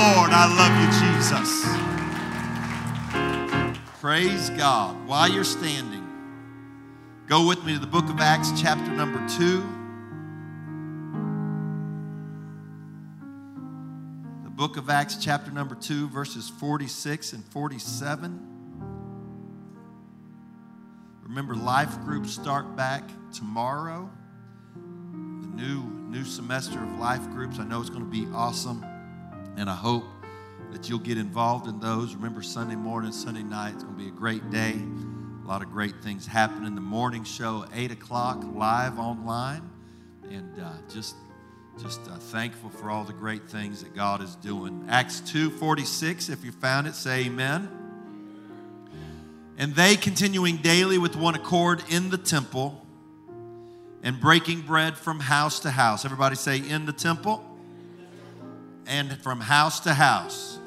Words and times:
Lord. 0.00 0.30
I 0.32 0.46
love 0.56 0.72
you, 0.80 0.88
Jesus. 0.98 1.50
Praise 4.00 4.48
God. 4.50 4.96
While 5.06 5.28
you're 5.28 5.44
standing, 5.44 6.06
go 7.26 7.46
with 7.46 7.62
me 7.64 7.74
to 7.74 7.78
the 7.78 7.86
book 7.86 8.08
of 8.08 8.18
Acts, 8.18 8.50
chapter 8.58 8.90
number 8.90 9.18
2. 9.36 9.62
The 14.44 14.50
book 14.50 14.78
of 14.78 14.88
Acts, 14.88 15.16
chapter 15.22 15.50
number 15.50 15.74
2, 15.74 16.08
verses 16.08 16.48
46 16.48 17.34
and 17.34 17.44
47. 17.44 18.46
Remember, 21.24 21.54
life 21.54 22.00
groups 22.00 22.32
start 22.32 22.74
back 22.74 23.04
tomorrow. 23.34 24.08
The 24.74 25.48
new 25.48 26.00
new 26.10 26.24
semester 26.24 26.82
of 26.82 26.98
life 26.98 27.28
groups. 27.30 27.58
I 27.58 27.64
know 27.64 27.80
it's 27.80 27.90
going 27.90 28.04
to 28.04 28.10
be 28.10 28.26
awesome, 28.34 28.84
and 29.60 29.68
I 29.68 29.74
hope 29.74 30.04
that 30.72 30.88
you'll 30.88 31.00
get 31.00 31.18
involved 31.18 31.66
in 31.66 31.80
those. 31.80 32.14
Remember, 32.14 32.40
Sunday 32.40 32.76
morning, 32.76 33.12
Sunday 33.12 33.42
night, 33.42 33.74
it's 33.74 33.84
going 33.84 33.94
to 33.94 34.02
be 34.02 34.08
a 34.08 34.10
great 34.10 34.48
day. 34.48 34.80
A 35.44 35.46
lot 35.46 35.60
of 35.60 35.70
great 35.70 36.02
things 36.02 36.26
happen 36.26 36.64
in 36.64 36.74
the 36.74 36.80
morning 36.80 37.24
show, 37.24 37.66
eight 37.74 37.90
o'clock, 37.90 38.42
live 38.54 38.98
online, 38.98 39.68
and 40.30 40.58
uh, 40.58 40.72
just 40.90 41.14
just 41.78 42.00
uh, 42.08 42.16
thankful 42.16 42.70
for 42.70 42.90
all 42.90 43.04
the 43.04 43.12
great 43.12 43.50
things 43.50 43.82
that 43.82 43.94
God 43.94 44.22
is 44.22 44.34
doing. 44.36 44.86
Acts 44.88 45.20
two 45.20 45.50
forty 45.50 45.84
six. 45.84 46.30
If 46.30 46.42
you 46.42 46.52
found 46.52 46.86
it, 46.86 46.94
say 46.94 47.26
Amen. 47.26 47.68
And 49.58 49.74
they 49.74 49.94
continuing 49.94 50.56
daily 50.56 50.96
with 50.96 51.16
one 51.16 51.34
accord 51.34 51.82
in 51.90 52.08
the 52.08 52.16
temple 52.16 52.82
and 54.02 54.18
breaking 54.18 54.62
bread 54.62 54.96
from 54.96 55.20
house 55.20 55.60
to 55.60 55.70
house. 55.70 56.06
Everybody 56.06 56.36
say, 56.36 56.56
in 56.56 56.86
the 56.86 56.94
temple 56.94 57.44
and 58.90 59.16
from 59.22 59.40
house 59.40 59.80
to 59.80 59.94
house. 59.94 60.58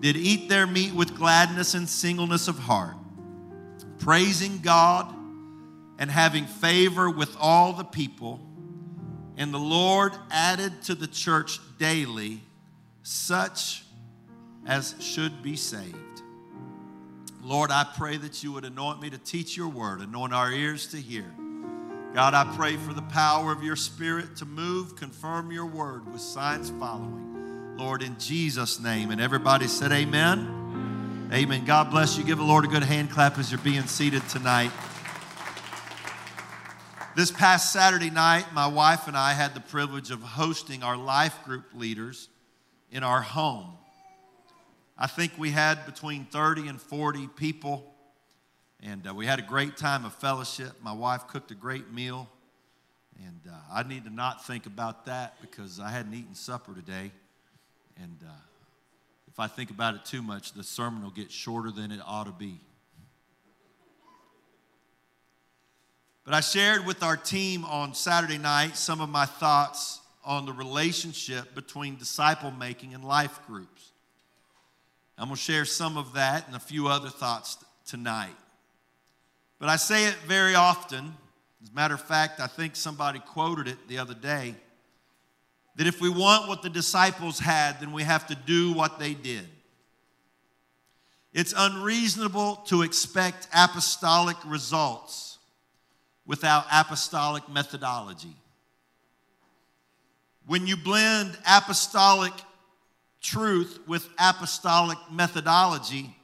Did 0.00 0.16
eat 0.16 0.48
their 0.48 0.66
meat 0.66 0.92
with 0.92 1.16
gladness 1.16 1.74
and 1.74 1.88
singleness 1.88 2.48
of 2.48 2.58
heart, 2.58 2.94
praising 3.98 4.60
God 4.60 5.12
and 5.98 6.10
having 6.10 6.44
favor 6.44 7.08
with 7.08 7.34
all 7.40 7.72
the 7.72 7.84
people. 7.84 8.40
And 9.38 9.54
the 9.54 9.58
Lord 9.58 10.12
added 10.30 10.82
to 10.82 10.94
the 10.94 11.06
church 11.06 11.60
daily 11.78 12.42
such 13.02 13.84
as 14.66 14.94
should 15.00 15.42
be 15.42 15.56
saved. 15.56 15.96
Lord, 17.42 17.70
I 17.70 17.84
pray 17.96 18.18
that 18.18 18.44
you 18.44 18.52
would 18.52 18.64
anoint 18.64 19.00
me 19.00 19.08
to 19.10 19.18
teach 19.18 19.56
your 19.56 19.68
word, 19.68 20.00
anoint 20.00 20.34
our 20.34 20.52
ears 20.52 20.88
to 20.88 20.98
hear. 20.98 21.32
God, 22.14 22.34
I 22.34 22.44
pray 22.56 22.76
for 22.76 22.92
the 22.92 23.02
power 23.02 23.52
of 23.52 23.62
your 23.62 23.74
spirit 23.74 24.36
to 24.36 24.44
move, 24.44 24.96
confirm 24.96 25.50
your 25.50 25.64
word 25.64 26.06
with 26.12 26.20
signs 26.20 26.68
following. 26.68 27.76
Lord, 27.78 28.02
in 28.02 28.18
Jesus' 28.18 28.78
name. 28.78 29.10
And 29.10 29.18
everybody 29.18 29.66
said, 29.66 29.92
Amen. 29.92 31.30
Amen. 31.32 31.64
God 31.64 31.90
bless 31.90 32.18
you. 32.18 32.24
Give 32.24 32.36
the 32.36 32.44
Lord 32.44 32.66
a 32.66 32.68
good 32.68 32.82
hand 32.82 33.10
clap 33.10 33.38
as 33.38 33.50
you're 33.50 33.60
being 33.60 33.86
seated 33.86 34.28
tonight. 34.28 34.70
This 37.16 37.30
past 37.30 37.72
Saturday 37.72 38.10
night, 38.10 38.44
my 38.52 38.66
wife 38.66 39.08
and 39.08 39.16
I 39.16 39.32
had 39.32 39.54
the 39.54 39.60
privilege 39.60 40.10
of 40.10 40.20
hosting 40.20 40.82
our 40.82 40.98
life 40.98 41.42
group 41.44 41.64
leaders 41.72 42.28
in 42.90 43.02
our 43.02 43.22
home. 43.22 43.78
I 44.98 45.06
think 45.06 45.32
we 45.38 45.50
had 45.50 45.86
between 45.86 46.26
30 46.26 46.68
and 46.68 46.80
40 46.80 47.28
people, 47.28 47.91
and 48.82 49.06
uh, 49.06 49.14
we 49.14 49.26
had 49.26 49.38
a 49.38 49.42
great 49.42 49.76
time 49.76 50.04
of 50.04 50.12
fellowship. 50.14 50.72
My 50.82 50.92
wife 50.92 51.28
cooked 51.28 51.52
a 51.52 51.54
great 51.54 51.92
meal, 51.92 52.28
and 53.24 53.40
uh, 53.48 53.54
I 53.72 53.84
need 53.84 54.04
to 54.04 54.10
not 54.10 54.44
think 54.44 54.66
about 54.66 55.06
that 55.06 55.40
because 55.40 55.78
I 55.78 55.90
hadn't 55.90 56.14
eaten 56.14 56.34
supper 56.34 56.74
today. 56.74 57.12
And 58.02 58.18
uh, 58.26 58.32
if 59.28 59.38
I 59.38 59.46
think 59.46 59.70
about 59.70 59.94
it 59.94 60.04
too 60.04 60.20
much, 60.20 60.52
the 60.52 60.64
sermon 60.64 61.02
will 61.02 61.10
get 61.10 61.30
shorter 61.30 61.70
than 61.70 61.92
it 61.92 62.00
ought 62.04 62.26
to 62.26 62.32
be. 62.32 62.58
But 66.24 66.34
I 66.34 66.40
shared 66.40 66.84
with 66.84 67.02
our 67.02 67.16
team 67.16 67.64
on 67.64 67.94
Saturday 67.94 68.38
night 68.38 68.76
some 68.76 69.00
of 69.00 69.08
my 69.08 69.26
thoughts 69.26 70.00
on 70.24 70.46
the 70.46 70.52
relationship 70.52 71.54
between 71.54 71.96
disciple 71.96 72.50
making 72.50 72.94
and 72.94 73.04
life 73.04 73.40
groups. 73.46 73.90
I'm 75.18 75.26
going 75.26 75.36
to 75.36 75.42
share 75.42 75.64
some 75.64 75.96
of 75.96 76.14
that 76.14 76.46
and 76.46 76.56
a 76.56 76.60
few 76.60 76.88
other 76.88 77.08
thoughts 77.08 77.58
tonight. 77.86 78.34
But 79.62 79.68
I 79.68 79.76
say 79.76 80.06
it 80.06 80.16
very 80.26 80.56
often. 80.56 81.14
As 81.62 81.68
a 81.68 81.72
matter 81.72 81.94
of 81.94 82.00
fact, 82.00 82.40
I 82.40 82.48
think 82.48 82.74
somebody 82.74 83.20
quoted 83.20 83.68
it 83.68 83.86
the 83.86 83.98
other 83.98 84.12
day 84.12 84.56
that 85.76 85.86
if 85.86 86.00
we 86.00 86.08
want 86.10 86.48
what 86.48 86.62
the 86.62 86.68
disciples 86.68 87.38
had, 87.38 87.78
then 87.80 87.92
we 87.92 88.02
have 88.02 88.26
to 88.26 88.34
do 88.34 88.72
what 88.72 88.98
they 88.98 89.14
did. 89.14 89.46
It's 91.32 91.54
unreasonable 91.56 92.56
to 92.66 92.82
expect 92.82 93.46
apostolic 93.54 94.36
results 94.44 95.38
without 96.26 96.64
apostolic 96.72 97.48
methodology. 97.48 98.34
When 100.44 100.66
you 100.66 100.76
blend 100.76 101.38
apostolic 101.48 102.32
truth 103.20 103.78
with 103.86 104.08
apostolic 104.18 104.98
methodology, 105.08 106.16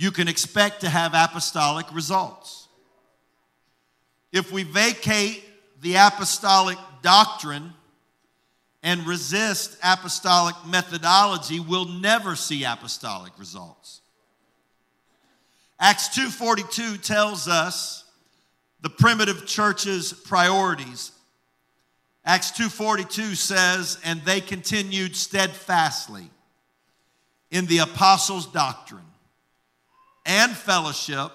you 0.00 0.10
can 0.10 0.28
expect 0.28 0.80
to 0.80 0.88
have 0.88 1.12
apostolic 1.12 1.84
results. 1.92 2.68
If 4.32 4.50
we 4.50 4.62
vacate 4.62 5.44
the 5.82 5.96
apostolic 5.96 6.78
doctrine 7.02 7.74
and 8.82 9.06
resist 9.06 9.76
apostolic 9.82 10.54
methodology, 10.66 11.60
we'll 11.60 11.84
never 11.84 12.34
see 12.34 12.64
apostolic 12.64 13.38
results. 13.38 14.00
Acts 15.78 16.08
2:42 16.08 16.96
tells 16.96 17.46
us 17.46 18.04
the 18.80 18.90
primitive 18.90 19.46
church's 19.46 20.14
priorities 20.14 21.12
Acts 22.22 22.50
2:42 22.50 23.34
says, 23.34 23.98
"And 24.04 24.22
they 24.24 24.42
continued 24.42 25.16
steadfastly 25.16 26.30
in 27.50 27.64
the 27.66 27.78
apostles' 27.78 28.46
doctrine 28.46 29.09
and 30.24 30.56
fellowship 30.56 31.32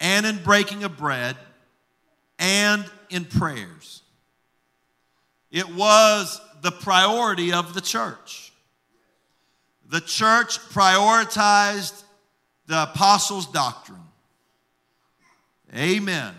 and 0.00 0.26
in 0.26 0.42
breaking 0.42 0.84
of 0.84 0.96
bread 0.96 1.36
and 2.38 2.90
in 3.08 3.24
prayers." 3.24 4.02
It 5.50 5.68
was 5.68 6.40
the 6.62 6.72
priority 6.72 7.52
of 7.52 7.74
the 7.74 7.80
church. 7.80 8.52
The 9.84 10.00
church 10.00 10.58
prioritized 10.58 12.02
the 12.66 12.82
apostles' 12.82 13.46
doctrine. 13.46 14.02
Amen. 15.72 16.34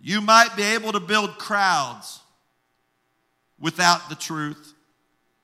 You 0.00 0.20
might 0.20 0.54
be 0.54 0.62
able 0.62 0.92
to 0.92 1.00
build 1.00 1.38
crowds 1.38 2.20
without 3.58 4.08
the 4.08 4.14
truth, 4.14 4.74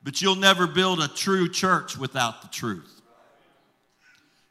but 0.02 0.20
you'll 0.20 0.36
never 0.36 0.66
build 0.66 1.02
a 1.02 1.08
true 1.08 1.48
church 1.48 1.96
without 1.96 2.42
the 2.42 2.48
truth. 2.48 2.93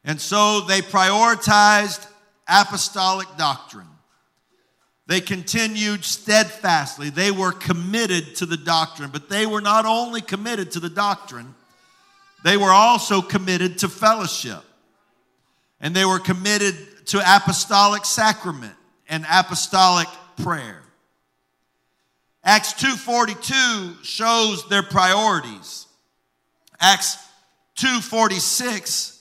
And 0.04 0.20
so 0.20 0.62
they 0.62 0.82
prioritized 0.82 2.06
apostolic 2.48 3.28
doctrine. 3.38 3.88
They 5.08 5.22
continued 5.22 6.06
steadfastly. 6.06 7.10
They 7.10 7.32
were 7.32 7.52
committed 7.52 8.36
to 8.38 8.46
the 8.46 8.58
doctrine, 8.58 9.10
but 9.12 9.30
they 9.30 9.46
were 9.46 9.62
not 9.62 9.86
only 9.86 10.22
committed 10.22 10.72
to 10.72 10.80
the 10.80 10.90
doctrine, 10.90 11.56
they 12.44 12.58
were 12.58 12.72
also 12.72 13.22
committed 13.22 13.80
to 13.80 13.90
fellowship. 13.90 14.64
And 15.80 15.96
they 15.96 16.06
were 16.06 16.20
committed 16.20 17.08
to 17.08 17.20
apostolic 17.20 18.06
sacrament 18.06 18.76
and 19.10 19.26
apostolic 19.30 20.08
prayer. 20.42 20.82
Acts 22.44 22.74
2:42 22.74 24.04
shows 24.04 24.68
their 24.70 24.84
priorities. 24.84 25.86
Acts 26.80 27.18
2:46 27.76 29.13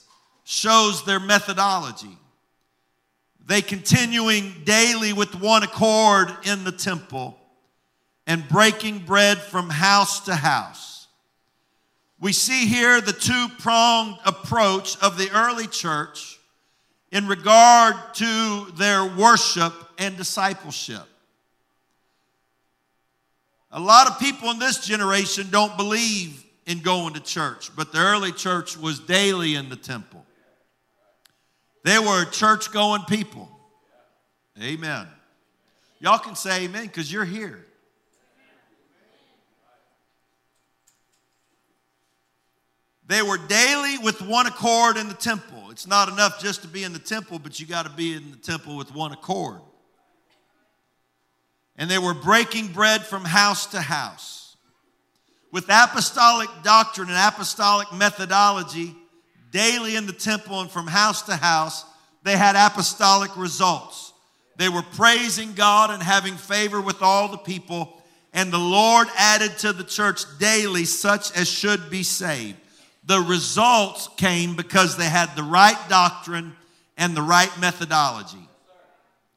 shows 0.43 1.05
their 1.05 1.19
methodology. 1.19 2.17
They 3.45 3.61
continuing 3.61 4.53
daily 4.63 5.13
with 5.13 5.35
one 5.35 5.63
accord 5.63 6.29
in 6.45 6.63
the 6.63 6.71
temple 6.71 7.37
and 8.25 8.47
breaking 8.47 8.99
bread 8.99 9.37
from 9.37 9.69
house 9.69 10.21
to 10.21 10.35
house. 10.35 11.07
We 12.19 12.31
see 12.31 12.67
here 12.67 13.01
the 13.01 13.11
two 13.11 13.47
pronged 13.59 14.17
approach 14.25 14.97
of 15.01 15.17
the 15.17 15.29
early 15.31 15.67
church 15.67 16.39
in 17.11 17.27
regard 17.27 17.95
to 18.13 18.67
their 18.77 19.05
worship 19.05 19.73
and 19.97 20.15
discipleship. 20.15 21.03
A 23.71 23.79
lot 23.79 24.07
of 24.07 24.19
people 24.19 24.51
in 24.51 24.59
this 24.59 24.85
generation 24.85 25.47
don't 25.51 25.75
believe 25.75 26.45
in 26.65 26.79
going 26.79 27.15
to 27.15 27.19
church, 27.19 27.75
but 27.75 27.91
the 27.91 27.99
early 27.99 28.31
church 28.31 28.77
was 28.77 28.99
daily 28.99 29.55
in 29.55 29.67
the 29.67 29.75
temple. 29.75 30.25
They 31.83 31.99
were 31.99 32.25
church 32.25 32.71
going 32.71 33.03
people. 33.03 33.49
Amen. 34.61 35.07
Y'all 35.99 36.19
can 36.19 36.35
say 36.35 36.65
amen 36.65 36.87
because 36.87 37.11
you're 37.11 37.25
here. 37.25 37.65
They 43.07 43.21
were 43.21 43.37
daily 43.37 43.97
with 43.97 44.21
one 44.21 44.47
accord 44.47 44.97
in 44.97 45.07
the 45.07 45.13
temple. 45.13 45.69
It's 45.71 45.85
not 45.85 46.07
enough 46.07 46.41
just 46.41 46.61
to 46.61 46.67
be 46.67 46.83
in 46.83 46.93
the 46.93 46.99
temple, 46.99 47.37
but 47.37 47.59
you 47.59 47.65
got 47.65 47.85
to 47.85 47.91
be 47.91 48.13
in 48.13 48.31
the 48.31 48.37
temple 48.37 48.77
with 48.77 48.93
one 48.93 49.11
accord. 49.11 49.59
And 51.75 51.89
they 51.89 51.97
were 51.97 52.13
breaking 52.13 52.67
bread 52.67 53.01
from 53.01 53.25
house 53.25 53.67
to 53.67 53.81
house. 53.81 54.55
With 55.51 55.65
apostolic 55.65 56.49
doctrine 56.63 57.09
and 57.09 57.17
apostolic 57.17 57.91
methodology, 57.93 58.95
daily 59.53 59.95
in 59.95 60.05
the 60.05 60.13
temple 60.13 60.59
and 60.59 60.69
from 60.69 60.87
house 60.87 61.21
to 61.21 61.35
house, 61.37 61.85
they 62.23 62.35
had 62.35 62.57
apostolic 62.57 63.35
results. 63.37 64.11
They 64.57 64.67
were 64.67 64.81
praising 64.81 65.53
God 65.53 65.91
and 65.91 66.03
having 66.03 66.35
favor 66.35 66.81
with 66.81 67.01
all 67.01 67.29
the 67.29 67.37
people, 67.37 68.01
and 68.33 68.51
the 68.51 68.57
Lord 68.57 69.07
added 69.17 69.57
to 69.59 69.71
the 69.71 69.83
church 69.83 70.23
daily 70.39 70.85
such 70.85 71.35
as 71.37 71.47
should 71.47 71.89
be 71.89 72.03
saved. 72.03 72.57
The 73.05 73.19
results 73.19 74.09
came 74.17 74.55
because 74.55 74.97
they 74.97 75.09
had 75.09 75.35
the 75.35 75.43
right 75.43 75.77
doctrine 75.89 76.55
and 76.97 77.15
the 77.15 77.21
right 77.21 77.51
methodology. 77.59 78.47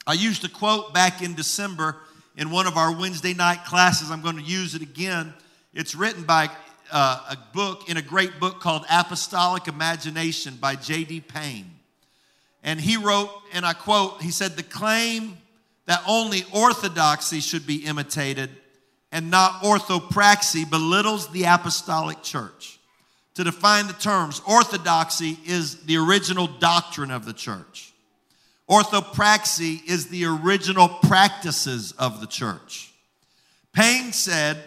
I 0.06 0.12
used 0.12 0.44
a 0.44 0.48
quote 0.48 0.94
back 0.94 1.20
in 1.20 1.34
December 1.34 1.96
in 2.36 2.50
one 2.50 2.66
of 2.66 2.76
our 2.76 2.96
Wednesday 2.96 3.34
night 3.34 3.64
classes. 3.64 4.10
I'm 4.10 4.22
going 4.22 4.36
to 4.36 4.42
use 4.42 4.74
it 4.74 4.82
again. 4.82 5.34
It's 5.74 5.94
written 5.94 6.22
by 6.22 6.48
uh, 6.90 7.20
a 7.30 7.38
book 7.52 7.88
in 7.88 7.96
a 7.96 8.02
great 8.02 8.38
book 8.38 8.60
called 8.60 8.84
Apostolic 8.90 9.68
Imagination 9.68 10.56
by 10.60 10.76
J.D. 10.76 11.20
Payne. 11.22 11.70
And 12.62 12.80
he 12.80 12.96
wrote, 12.96 13.30
and 13.52 13.64
I 13.64 13.72
quote, 13.72 14.22
he 14.22 14.30
said, 14.30 14.52
The 14.52 14.62
claim 14.62 15.38
that 15.86 16.02
only 16.06 16.44
orthodoxy 16.52 17.40
should 17.40 17.66
be 17.66 17.84
imitated 17.84 18.50
and 19.12 19.30
not 19.30 19.62
orthopraxy 19.62 20.68
belittles 20.68 21.28
the 21.28 21.44
apostolic 21.44 22.22
church. 22.22 22.78
To 23.34 23.44
define 23.44 23.86
the 23.86 23.92
terms, 23.92 24.40
orthodoxy 24.46 25.38
is 25.46 25.84
the 25.84 25.96
original 25.98 26.46
doctrine 26.46 27.10
of 27.10 27.24
the 27.24 27.32
church. 27.32 27.92
Orthopraxy 28.68 29.80
is 29.86 30.08
the 30.08 30.24
original 30.24 30.88
practices 30.88 31.92
of 31.92 32.20
the 32.20 32.26
church. 32.26 32.92
Payne 33.72 34.12
said 34.12 34.58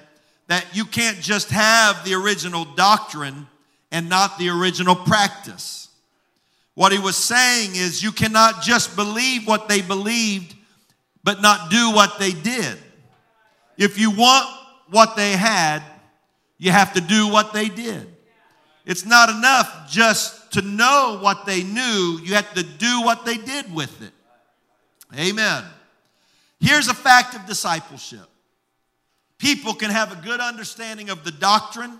that 0.49 0.75
you 0.75 0.83
can't 0.83 1.21
just 1.21 1.51
have 1.51 2.03
the 2.03 2.15
original 2.15 2.65
doctrine 2.65 3.47
and 3.91 4.09
not 4.09 4.37
the 4.39 4.49
original 4.49 4.95
practice. 4.95 5.89
What 6.73 6.91
he 6.91 6.97
was 6.97 7.15
saying 7.15 7.75
is, 7.75 8.01
you 8.01 8.11
cannot 8.11 8.63
just 8.63 8.95
believe 8.95 9.47
what 9.47 9.69
they 9.69 9.81
believed, 9.81 10.55
but 11.23 11.41
not 11.41 11.69
do 11.69 11.91
what 11.91 12.17
they 12.17 12.31
did. 12.31 12.77
If 13.77 13.99
you 13.99 14.09
want 14.09 14.47
what 14.89 15.15
they 15.15 15.33
had, 15.33 15.83
you 16.57 16.71
have 16.71 16.93
to 16.93 17.01
do 17.01 17.27
what 17.27 17.53
they 17.53 17.69
did. 17.69 18.07
It's 18.85 19.05
not 19.05 19.29
enough 19.29 19.87
just 19.87 20.53
to 20.53 20.63
know 20.63 21.19
what 21.21 21.45
they 21.45 21.61
knew, 21.61 22.19
you 22.23 22.33
have 22.33 22.51
to 22.55 22.63
do 22.63 23.03
what 23.03 23.23
they 23.23 23.37
did 23.37 23.73
with 23.73 24.01
it. 24.01 24.13
Amen. 25.15 25.63
Here's 26.59 26.87
a 26.87 26.95
fact 26.95 27.35
of 27.35 27.45
discipleship 27.45 28.27
people 29.39 29.73
can 29.73 29.89
have 29.89 30.11
a 30.11 30.21
good 30.23 30.39
understanding 30.39 31.09
of 31.09 31.23
the 31.23 31.31
doctrine 31.31 31.99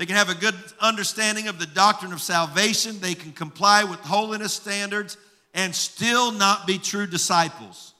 they 0.00 0.06
can 0.06 0.16
have 0.16 0.30
a 0.30 0.34
good 0.34 0.54
understanding 0.80 1.48
of 1.48 1.58
the 1.58 1.66
doctrine 1.66 2.14
of 2.14 2.22
salvation. 2.22 3.00
They 3.00 3.14
can 3.14 3.32
comply 3.32 3.84
with 3.84 4.00
holiness 4.00 4.54
standards 4.54 5.18
and 5.52 5.74
still 5.74 6.32
not 6.32 6.66
be 6.66 6.78
true 6.78 7.06
disciples. 7.06 7.92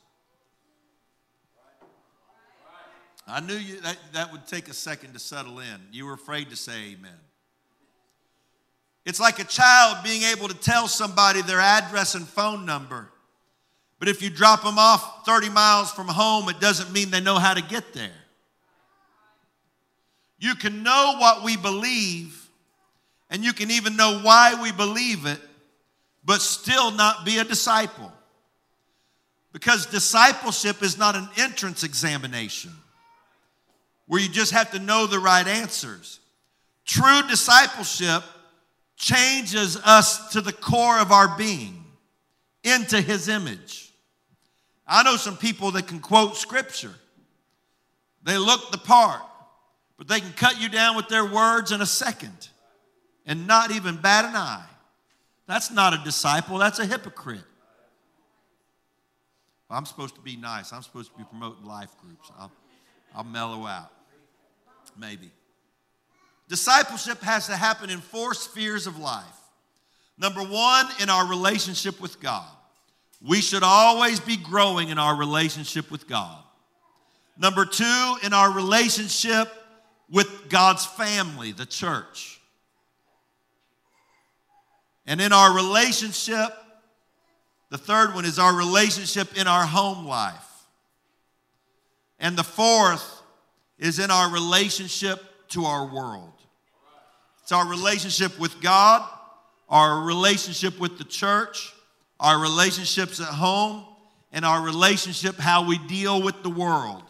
I 3.28 3.40
knew 3.40 3.52
you, 3.52 3.82
that, 3.82 3.98
that 4.14 4.32
would 4.32 4.46
take 4.46 4.68
a 4.68 4.72
second 4.72 5.12
to 5.12 5.18
settle 5.18 5.58
in. 5.58 5.88
You 5.92 6.06
were 6.06 6.14
afraid 6.14 6.48
to 6.48 6.56
say 6.56 6.92
amen. 6.92 7.12
It's 9.04 9.20
like 9.20 9.38
a 9.38 9.44
child 9.44 10.02
being 10.02 10.22
able 10.22 10.48
to 10.48 10.56
tell 10.56 10.88
somebody 10.88 11.42
their 11.42 11.60
address 11.60 12.14
and 12.14 12.26
phone 12.26 12.64
number. 12.64 13.10
But 14.00 14.08
if 14.08 14.22
you 14.22 14.30
drop 14.30 14.64
them 14.64 14.78
off 14.78 15.26
30 15.26 15.50
miles 15.50 15.92
from 15.92 16.08
home, 16.08 16.48
it 16.48 16.58
doesn't 16.58 16.90
mean 16.90 17.10
they 17.10 17.20
know 17.20 17.38
how 17.38 17.54
to 17.54 17.62
get 17.62 17.92
there. 17.92 18.10
You 20.38 20.54
can 20.54 20.82
know 20.82 21.16
what 21.18 21.44
we 21.44 21.58
believe, 21.58 22.48
and 23.28 23.44
you 23.44 23.52
can 23.52 23.70
even 23.70 23.96
know 23.96 24.20
why 24.22 24.60
we 24.60 24.72
believe 24.72 25.26
it, 25.26 25.38
but 26.24 26.40
still 26.40 26.90
not 26.90 27.26
be 27.26 27.38
a 27.38 27.44
disciple. 27.44 28.10
Because 29.52 29.84
discipleship 29.84 30.82
is 30.82 30.96
not 30.96 31.14
an 31.14 31.28
entrance 31.36 31.84
examination 31.84 32.72
where 34.06 34.20
you 34.20 34.28
just 34.28 34.52
have 34.52 34.70
to 34.70 34.78
know 34.78 35.06
the 35.06 35.18
right 35.18 35.46
answers. 35.46 36.20
True 36.86 37.20
discipleship 37.28 38.22
changes 38.96 39.76
us 39.76 40.32
to 40.32 40.40
the 40.40 40.52
core 40.52 40.98
of 40.98 41.12
our 41.12 41.36
being, 41.36 41.84
into 42.64 43.00
his 43.00 43.28
image. 43.28 43.89
I 44.90 45.02
know 45.02 45.16
some 45.16 45.38
people 45.38 45.70
that 45.70 45.86
can 45.86 46.00
quote 46.00 46.36
scripture, 46.36 46.94
they 48.22 48.36
look 48.36 48.70
the 48.70 48.78
part. 48.78 49.22
But 50.00 50.08
they 50.08 50.20
can 50.20 50.32
cut 50.32 50.58
you 50.58 50.70
down 50.70 50.96
with 50.96 51.08
their 51.08 51.26
words 51.26 51.72
in 51.72 51.82
a 51.82 51.86
second 51.86 52.48
and 53.26 53.46
not 53.46 53.70
even 53.70 53.98
bat 53.98 54.24
an 54.24 54.34
eye. 54.34 54.64
That's 55.46 55.70
not 55.70 55.92
a 55.92 56.02
disciple, 56.02 56.56
that's 56.56 56.78
a 56.78 56.86
hypocrite. 56.86 57.44
I'm 59.68 59.84
supposed 59.84 60.14
to 60.14 60.22
be 60.22 60.36
nice. 60.36 60.72
I'm 60.72 60.80
supposed 60.80 61.12
to 61.12 61.18
be 61.18 61.24
promoting 61.24 61.66
life 61.66 61.90
groups. 62.00 62.32
I'll, 62.38 62.50
I'll 63.14 63.24
mellow 63.24 63.66
out. 63.66 63.92
Maybe. 64.98 65.30
Discipleship 66.48 67.20
has 67.20 67.46
to 67.48 67.54
happen 67.54 67.90
in 67.90 67.98
four 67.98 68.32
spheres 68.32 68.86
of 68.86 68.98
life. 68.98 69.24
Number 70.16 70.40
one, 70.40 70.86
in 71.02 71.10
our 71.10 71.28
relationship 71.28 72.00
with 72.00 72.20
God. 72.20 72.48
We 73.22 73.40
should 73.40 73.62
always 73.62 74.18
be 74.18 74.36
growing 74.36 74.88
in 74.88 74.98
our 74.98 75.14
relationship 75.14 75.90
with 75.90 76.08
God. 76.08 76.42
Number 77.38 77.64
two, 77.64 78.16
in 78.22 78.32
our 78.32 78.50
relationship 78.50 79.48
with 80.10 80.48
God's 80.48 80.84
family, 80.84 81.52
the 81.52 81.66
church. 81.66 82.40
And 85.06 85.20
in 85.20 85.32
our 85.32 85.54
relationship, 85.54 86.50
the 87.70 87.78
third 87.78 88.14
one 88.14 88.24
is 88.24 88.38
our 88.38 88.54
relationship 88.54 89.38
in 89.38 89.46
our 89.46 89.64
home 89.64 90.06
life. 90.06 90.46
And 92.18 92.36
the 92.36 92.44
fourth 92.44 93.22
is 93.78 93.98
in 93.98 94.10
our 94.10 94.30
relationship 94.30 95.22
to 95.50 95.64
our 95.64 95.86
world. 95.86 96.32
It's 97.42 97.52
our 97.52 97.66
relationship 97.66 98.38
with 98.38 98.60
God, 98.60 99.08
our 99.68 100.04
relationship 100.04 100.78
with 100.78 100.98
the 100.98 101.04
church, 101.04 101.72
our 102.20 102.38
relationships 102.38 103.18
at 103.18 103.26
home, 103.26 103.84
and 104.32 104.44
our 104.44 104.62
relationship 104.62 105.36
how 105.36 105.66
we 105.66 105.78
deal 105.88 106.22
with 106.22 106.42
the 106.42 106.50
world. 106.50 107.02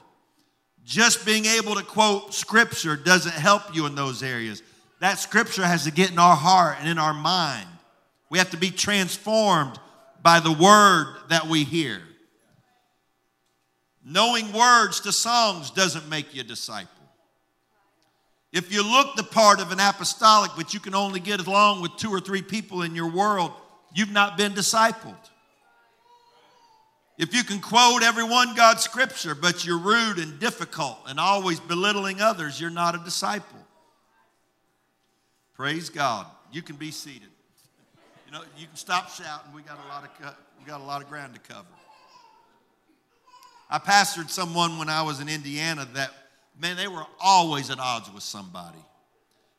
Just 0.84 1.26
being 1.26 1.44
able 1.44 1.74
to 1.74 1.82
quote 1.82 2.32
scripture 2.32 2.96
doesn't 2.96 3.34
help 3.34 3.74
you 3.74 3.86
in 3.86 3.94
those 3.94 4.22
areas. 4.22 4.62
That 5.00 5.18
scripture 5.18 5.64
has 5.64 5.84
to 5.84 5.90
get 5.90 6.10
in 6.10 6.18
our 6.18 6.36
heart 6.36 6.76
and 6.80 6.88
in 6.88 6.98
our 6.98 7.12
mind. 7.12 7.66
We 8.30 8.38
have 8.38 8.50
to 8.50 8.56
be 8.56 8.70
transformed 8.70 9.78
by 10.22 10.40
the 10.40 10.52
word 10.52 11.16
that 11.28 11.46
we 11.46 11.64
hear. 11.64 12.00
Knowing 14.04 14.52
words 14.52 15.00
to 15.00 15.12
songs 15.12 15.70
doesn't 15.70 16.08
make 16.08 16.34
you 16.34 16.40
a 16.40 16.44
disciple. 16.44 16.90
If 18.52 18.72
you 18.72 18.82
look 18.82 19.14
the 19.14 19.22
part 19.22 19.60
of 19.60 19.70
an 19.70 19.78
apostolic, 19.78 20.52
but 20.56 20.74
you 20.74 20.80
can 20.80 20.94
only 20.94 21.20
get 21.20 21.46
along 21.46 21.82
with 21.82 21.96
two 21.96 22.10
or 22.10 22.20
three 22.20 22.42
people 22.42 22.82
in 22.82 22.94
your 22.94 23.10
world, 23.10 23.52
you've 23.94 24.12
not 24.12 24.36
been 24.36 24.52
discipled. 24.52 25.16
If 27.18 27.34
you 27.34 27.44
can 27.44 27.60
quote 27.60 28.02
every 28.02 28.24
one 28.24 28.54
God's 28.54 28.82
scripture, 28.82 29.34
but 29.34 29.64
you're 29.64 29.78
rude 29.78 30.18
and 30.18 30.38
difficult 30.38 30.98
and 31.06 31.20
always 31.20 31.60
belittling 31.60 32.20
others, 32.20 32.60
you're 32.60 32.70
not 32.70 32.94
a 32.94 32.98
disciple. 32.98 33.58
Praise 35.54 35.90
God. 35.90 36.26
You 36.50 36.62
can 36.62 36.76
be 36.76 36.90
seated. 36.90 37.28
You 38.26 38.32
know, 38.32 38.42
you 38.56 38.66
can 38.66 38.76
stop 38.76 39.10
shouting. 39.10 39.52
We 39.54 39.62
got 39.62 39.78
a 39.84 39.88
lot 39.88 40.04
of 40.04 40.34
we 40.58 40.64
got 40.64 40.80
a 40.80 40.84
lot 40.84 41.02
of 41.02 41.08
ground 41.08 41.34
to 41.34 41.40
cover. 41.40 41.66
I 43.68 43.78
pastored 43.78 44.30
someone 44.30 44.78
when 44.78 44.88
I 44.88 45.02
was 45.02 45.20
in 45.20 45.28
Indiana 45.28 45.86
that 45.94 46.10
man, 46.60 46.76
they 46.76 46.88
were 46.88 47.04
always 47.20 47.70
at 47.70 47.78
odds 47.78 48.12
with 48.12 48.22
somebody. 48.22 48.78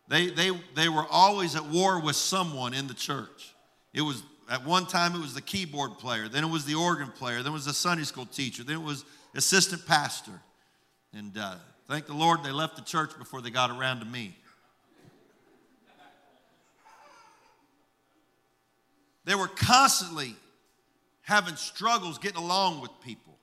They, 0.07 0.29
they, 0.29 0.51
they 0.75 0.89
were 0.89 1.05
always 1.09 1.55
at 1.55 1.65
war 1.65 1.99
with 1.99 2.15
someone 2.15 2.73
in 2.73 2.87
the 2.87 2.93
church. 2.93 3.50
It 3.93 4.01
was 4.01 4.23
at 4.49 4.65
one 4.65 4.85
time, 4.85 5.15
it 5.15 5.21
was 5.21 5.33
the 5.33 5.41
keyboard 5.41 5.97
player, 5.97 6.27
then 6.27 6.43
it 6.43 6.49
was 6.49 6.65
the 6.65 6.75
organ 6.75 7.07
player, 7.07 7.37
then 7.41 7.51
it 7.51 7.55
was 7.55 7.65
the 7.65 7.73
Sunday 7.73 8.03
school 8.03 8.25
teacher, 8.25 8.63
then 8.63 8.75
it 8.75 8.83
was 8.83 9.05
assistant 9.33 9.85
pastor. 9.85 10.41
And 11.13 11.37
uh, 11.37 11.55
thank 11.87 12.05
the 12.05 12.13
Lord 12.13 12.43
they 12.43 12.51
left 12.51 12.75
the 12.75 12.81
church 12.81 13.17
before 13.17 13.41
they 13.41 13.49
got 13.49 13.69
around 13.69 13.99
to 13.99 14.05
me. 14.05 14.35
They 19.23 19.35
were 19.35 19.47
constantly 19.47 20.35
having 21.21 21.55
struggles 21.55 22.17
getting 22.17 22.41
along 22.41 22.81
with 22.81 22.91
people. 23.01 23.37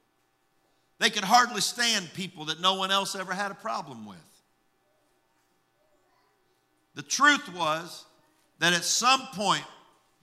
They 0.99 1.11
could 1.11 1.25
hardly 1.25 1.61
stand 1.61 2.12
people 2.14 2.47
that 2.47 2.61
no 2.61 2.75
one 2.75 2.90
else 2.90 3.14
ever 3.14 3.33
had 3.33 3.50
a 3.50 3.55
problem 3.55 4.05
with. 4.05 4.19
The 6.97 7.02
truth 7.02 7.49
was 7.55 8.05
that 8.59 8.73
at 8.73 8.85
some 8.85 9.21
point, 9.33 9.64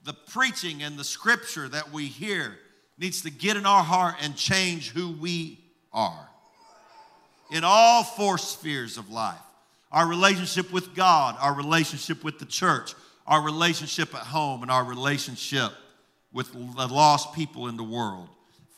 the 0.06 0.14
preaching 0.14 0.84
and 0.84 0.98
the 0.98 1.04
scripture 1.04 1.68
that 1.68 1.92
we 1.92 2.06
hear 2.06 2.58
needs 2.98 3.24
to 3.24 3.32
get 3.32 3.58
in 3.58 3.66
our 3.66 3.84
heart 3.84 4.16
and 4.22 4.36
change 4.36 4.92
who 4.92 5.12
we 5.12 5.60
are 5.92 6.30
in 7.52 7.64
all 7.64 8.04
four 8.04 8.38
spheres 8.38 8.98
of 8.98 9.10
life 9.10 9.40
our 9.92 10.08
relationship 10.08 10.74
with 10.74 10.94
God, 10.94 11.38
our 11.40 11.54
relationship 11.54 12.22
with 12.22 12.38
the 12.38 12.46
church, 12.46 12.94
our 13.26 13.42
relationship 13.42 14.14
at 14.14 14.22
home, 14.22 14.62
and 14.62 14.70
our 14.70 14.84
relationship 14.84 15.72
with 16.34 16.52
the 16.52 16.88
lost 16.88 17.34
people 17.34 17.70
in 17.70 17.78
the 17.78 17.84
world. 17.84 18.28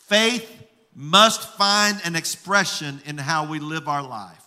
Faith 0.02 0.48
must 0.94 1.42
find 1.58 2.00
an 2.06 2.16
expression 2.16 3.02
in 3.08 3.18
how 3.18 3.48
we 3.48 3.58
live 3.58 3.88
our 3.88 4.04
life. 4.04 4.46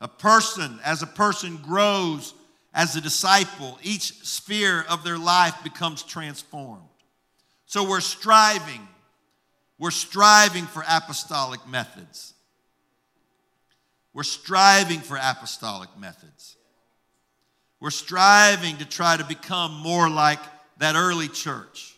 A 0.00 0.06
person, 0.06 0.78
as 0.84 1.02
a 1.02 1.06
person 1.06 1.56
grows 1.56 2.32
as 2.76 2.94
a 2.94 3.00
disciple, 3.00 3.78
each 3.82 4.12
sphere 4.22 4.84
of 4.90 5.02
their 5.02 5.16
life 5.16 5.54
becomes 5.64 6.02
transformed. 6.02 6.82
So 7.64 7.88
we're 7.88 8.00
striving, 8.00 8.86
we're 9.78 9.90
striving 9.90 10.66
for 10.66 10.84
apostolic 10.86 11.66
methods. 11.66 12.34
We're 14.12 14.24
striving 14.24 15.00
for 15.00 15.16
apostolic 15.16 15.88
methods. 15.98 16.56
We're 17.80 17.90
striving 17.90 18.76
to 18.76 18.84
try 18.84 19.16
to 19.16 19.24
become 19.24 19.72
more 19.72 20.08
like 20.10 20.40
that 20.76 20.96
early 20.96 21.28
church 21.28 21.94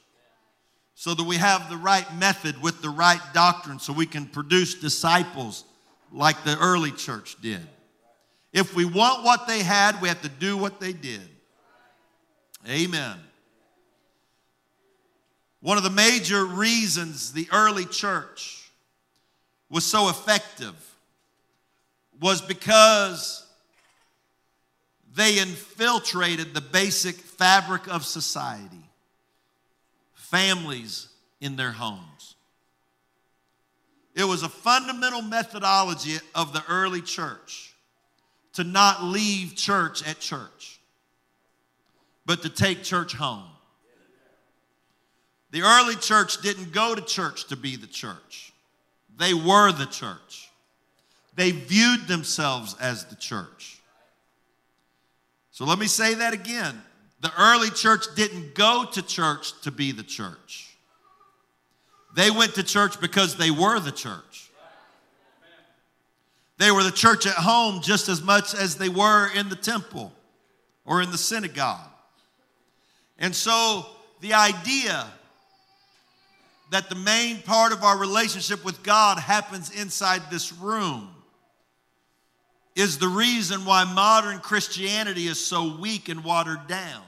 so 0.94 1.12
that 1.12 1.25
we 1.25 1.37
have 1.37 1.68
the 1.68 1.76
right 1.76 2.06
method 2.16 2.61
with 2.62 2.82
the 2.82 2.90
right 2.90 3.20
doctrine 3.35 3.80
so 3.80 3.92
we 3.92 4.06
can 4.06 4.26
produce 4.26 4.75
disciples 4.75 5.64
like 6.12 6.44
the 6.44 6.56
early 6.58 6.92
church 6.92 7.37
did. 7.40 7.66
If 8.52 8.75
we 8.75 8.85
want 8.85 9.25
what 9.25 9.47
they 9.47 9.62
had, 9.62 10.00
we 10.00 10.09
have 10.09 10.23
to 10.23 10.28
do 10.28 10.57
what 10.57 10.81
they 10.81 10.93
did. 10.93 11.28
Amen. 12.69 13.17
One 15.61 15.76
of 15.76 15.85
the 15.85 15.90
major 15.90 16.45
reasons 16.45 17.33
the 17.33 17.49
early 17.52 17.85
church 17.85 18.71
was 19.69 19.85
so 19.85 20.09
effective 20.09 20.75
was 22.21 22.40
because 22.40 23.45
they 25.14 25.38
infiltrated 25.38 26.55
the 26.55 26.61
basic 26.61 27.17
fabric 27.17 27.88
of 27.88 28.05
society, 28.05 28.85
families 30.14 31.09
in 31.40 31.57
their 31.57 31.73
homes. 31.73 32.37
It 34.14 34.25
was 34.25 34.43
a 34.43 34.49
fundamental 34.49 35.23
methodology 35.23 36.19
of 36.35 36.52
the 36.52 36.62
early 36.69 37.02
church 37.02 37.68
to 38.59 38.65
not 38.65 39.05
leave 39.05 39.55
church 39.55 40.05
at 40.05 40.19
church, 40.19 40.81
but 42.27 42.43
to 42.43 42.49
take 42.49 42.83
church 42.83 43.12
home. 43.15 43.45
The 45.53 45.62
early 45.62 45.95
church 45.95 46.43
didn't 46.43 46.73
go 46.73 46.93
to 46.97 47.00
church 47.00 47.47
to 47.50 47.57
be 47.57 47.77
the 47.77 47.87
church, 47.87 48.53
they 49.17 49.33
were 49.33 49.71
the 49.71 49.87
church. 49.87 50.50
They 51.37 51.53
viewed 51.53 52.09
themselves 52.09 52.75
as 52.81 53.05
the 53.05 53.15
church. 53.15 53.81
So 55.53 55.65
let 55.65 55.79
me 55.79 55.87
say 55.87 56.15
that 56.15 56.35
again. 56.35 56.83
The 57.21 57.31
early 57.38 57.71
church 57.71 58.07
didn't 58.17 58.57
go 58.57 58.87
to 58.91 59.03
church 59.03 59.53
to 59.62 59.71
be 59.71 59.93
the 59.93 60.03
church. 60.03 60.77
They 62.17 62.33
went 62.33 62.57
to 62.57 62.65
church 62.65 63.00
because 63.00 63.37
they 63.37 63.53
were 63.53 63.79
the 63.79 63.93
church. 63.93 64.48
They 66.59 66.73
were 66.73 66.83
the 66.83 66.91
church 66.91 67.27
at 67.27 67.35
home 67.35 67.81
just 67.81 68.09
as 68.09 68.21
much 68.21 68.53
as 68.53 68.77
they 68.77 68.88
were 68.88 69.31
in 69.33 69.49
the 69.49 69.57
temple 69.57 70.12
or 70.85 71.00
in 71.00 71.11
the 71.12 71.19
synagogue. 71.19 71.88
And 73.19 73.35
so 73.35 73.87
the 74.21 74.35
idea 74.35 75.07
that 76.71 76.88
the 76.88 76.97
main 76.97 77.41
part 77.43 77.73
of 77.73 77.83
our 77.85 77.97
relationship 77.97 78.65
with 78.65 78.83
God 78.83 79.19
happens 79.19 79.71
inside 79.71 80.23
this 80.31 80.53
room 80.53 81.09
is 82.75 82.99
the 82.99 83.09
reason 83.09 83.65
why 83.65 83.85
modern 83.85 84.41
Christianity 84.41 85.27
is 85.27 85.45
so 85.45 85.79
weak 85.79 86.09
and 86.09 86.25
watered 86.25 86.67
down. 86.67 87.03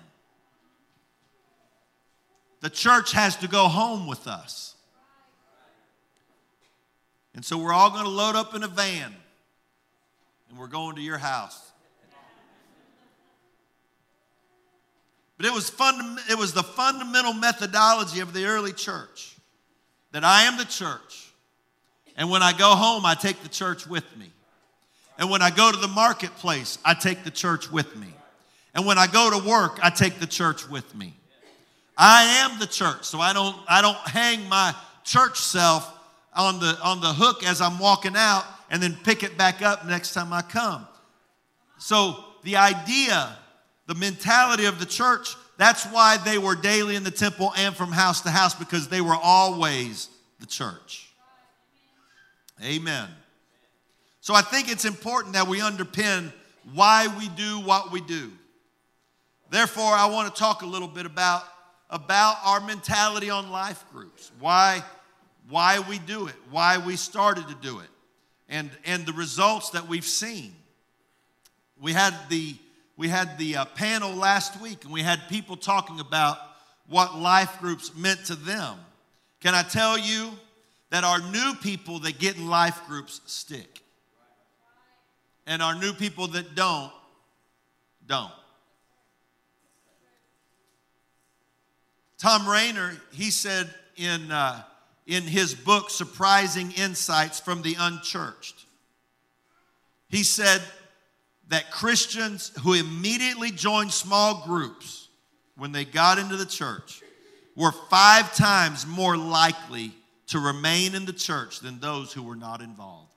The 2.61 2.71
church 2.71 3.13
has 3.13 3.37
to 3.37 3.49
go 3.49 3.69
home 3.69 4.07
with 4.07 4.27
us. 4.27 4.75
And 7.35 7.45
so 7.45 7.59
we're 7.59 7.73
all 7.73 7.91
going 7.91 8.05
to 8.05 8.11
load 8.11 8.37
up 8.37 8.55
in 8.55 8.63
a 8.63 8.69
van 8.69 9.15
and 10.51 10.59
we're 10.59 10.67
going 10.67 10.97
to 10.97 11.03
your 11.03 11.19
house. 11.19 11.71
But 15.37 15.47
it 15.47 15.53
was, 15.53 15.71
funda- 15.71 16.21
it 16.29 16.37
was 16.37 16.53
the 16.53 16.63
fundamental 16.63 17.33
methodology 17.33 18.21
of 18.21 18.35
the 18.35 18.45
early 18.45 18.73
church 18.73 19.37
that 20.13 20.25
I 20.25 20.43
am 20.43 20.59
the 20.59 20.67
church. 20.67 21.33
And 22.17 22.29
when 22.29 22.43
I 22.43 22.53
go 22.53 22.75
home, 22.75 23.07
I 23.07 23.15
take 23.15 23.43
the 23.43 23.49
church 23.49 23.87
with 23.87 24.05
me. 24.19 24.31
And 25.19 25.31
when 25.31 25.41
I 25.41 25.51
go 25.51 25.71
to 25.71 25.79
the 25.79 25.89
marketplace, 25.89 26.79
I 26.85 26.93
take 26.95 27.25
the 27.25 27.31
church 27.31 27.71
with 27.71 27.97
me. 27.97 28.09
And 28.75 28.85
when 28.85 28.99
I 28.99 29.07
go 29.07 29.31
to 29.31 29.49
work, 29.49 29.79
I 29.83 29.89
take 29.89 30.19
the 30.19 30.27
church 30.27 30.69
with 30.69 30.95
me. 30.95 31.15
I 31.97 32.45
am 32.45 32.59
the 32.59 32.67
church, 32.67 33.05
so 33.05 33.21
I 33.21 33.33
don't, 33.33 33.57
I 33.69 33.83
don't 33.83 33.97
hang 33.97 34.49
my 34.49 34.75
church 35.05 35.39
self 35.39 35.91
on 36.35 36.59
the, 36.61 36.79
on 36.83 37.01
the 37.01 37.13
hook 37.13 37.45
as 37.45 37.61
I'm 37.61 37.79
walking 37.79 38.17
out 38.17 38.45
and 38.71 38.83
then 38.83 38.97
pick 39.05 39.23
it 39.23 39.37
back 39.37 39.63
up 39.63 39.87
next 39.87 40.15
time 40.15 40.33
I 40.33 40.43
come. 40.43 40.87
So 41.79 42.25
the 42.45 42.57
idea, 42.57 43.37
the 43.87 43.95
mentality 43.95 44.67
of 44.67 44.79
the 44.79 44.87
church, 44.87 45.35
that's 45.59 45.85
why 45.87 46.17
they 46.19 46.39
were 46.39 46.55
daily 46.55 46.97
in 46.97 47.05
the 47.05 47.11
temple 47.11 47.53
and 47.57 47.75
from 47.75 47.93
house 47.93 48.23
to 48.23 48.31
house 48.31 48.55
because 48.55 48.89
they 48.89 49.01
were 49.01 49.17
always 49.17 50.09
the 50.39 50.47
church. 50.47 51.11
Amen. 52.65 53.09
So 54.21 54.35
I 54.35 54.43
think 54.43 54.71
it's 54.71 54.85
important 54.85 55.35
that 55.35 55.49
we 55.49 55.61
underpin 55.61 56.33
why 56.75 57.09
we 57.19 57.29
do 57.29 57.61
what 57.61 57.91
we 57.91 58.01
do. 58.01 58.31
Therefore, 59.51 59.93
I 59.93 60.07
want 60.07 60.33
to 60.33 60.41
talk 60.41 60.63
a 60.63 60.67
little 60.67 60.89
bit 60.89 61.07
about, 61.07 61.43
about 61.89 62.37
our 62.45 62.61
mentality 62.61 63.31
on 63.31 63.51
life 63.51 63.85
groups, 63.93 64.31
why, 64.39 64.85
why 65.49 65.81
we 65.89 65.99
do 65.99 66.29
it, 66.29 66.37
why 66.51 66.79
we 66.79 66.97
started 66.97 67.49
to 67.49 67.55
do 67.57 67.81
it, 67.81 67.89
and, 68.51 68.71
and 68.85 69.07
the 69.07 69.15
results 69.15 69.71
that 69.71 69.89
we've 69.89 70.05
seen. 70.05 70.55
We 71.81 71.93
had 71.93 72.15
the, 72.29 72.55
we 72.99 73.09
had 73.09 73.39
the 73.39 73.57
uh, 73.57 73.65
panel 73.65 74.13
last 74.13 74.61
week, 74.61 74.85
and 74.85 74.93
we 74.93 75.03
had 75.03 75.21
people 75.31 75.57
talking 75.57 75.99
about 76.01 76.37
what 76.87 77.17
life 77.17 77.59
groups 77.61 77.95
meant 77.97 78.27
to 78.27 78.35
them. 78.35 78.77
Can 79.41 79.55
I 79.55 79.63
tell 79.63 79.97
you 79.97 80.33
that 80.91 81.05
our 81.05 81.21
new 81.21 81.55
people 81.63 82.01
that 82.01 82.19
get 82.19 82.37
in 82.37 82.49
life 82.49 82.83
groups 82.87 83.23
stick? 83.25 83.81
and 85.51 85.63
our 85.63 85.75
new 85.75 85.93
people 85.93 86.29
that 86.29 86.55
don't, 86.55 86.93
don't. 88.07 88.31
Tom 92.19 92.49
Rainer, 92.49 92.93
he 93.11 93.33
said 93.33 93.69
in, 93.97 94.31
uh, 94.31 94.63
in 95.07 95.25
his 95.25 95.55
book, 95.55 95.91
Surprising 95.91 96.73
Insights 96.73 97.41
from 97.41 97.63
the 97.63 97.77
Unchurched, 97.79 98.67
he 100.09 100.23
said 100.23 100.61
that 101.49 101.71
Christians 101.71 102.53
who 102.63 102.75
immediately 102.75 103.51
joined 103.51 103.93
small 103.93 104.45
groups 104.47 105.09
when 105.57 105.73
they 105.73 105.85
got 105.85 106.19
into 106.19 106.37
the 106.37 106.47
church 106.47 107.03
were 107.57 107.73
five 107.73 108.35
times 108.35 108.87
more 108.87 109.17
likely 109.17 109.93
to 110.29 110.39
remain 110.39 110.95
in 110.95 111.05
the 111.05 111.13
church 111.13 111.61
than 111.61 111.81
those 111.81 112.13
who 112.13 112.23
were 112.23 112.37
not 112.37 112.61
involved 112.61 113.11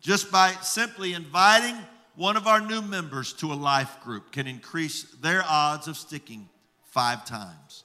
just 0.00 0.30
by 0.30 0.52
simply 0.62 1.12
inviting 1.12 1.76
one 2.16 2.36
of 2.36 2.46
our 2.46 2.60
new 2.60 2.82
members 2.82 3.32
to 3.34 3.52
a 3.52 3.54
life 3.54 4.00
group 4.02 4.32
can 4.32 4.46
increase 4.46 5.02
their 5.20 5.42
odds 5.46 5.86
of 5.86 5.96
sticking 5.96 6.48
five 6.86 7.24
times. 7.24 7.84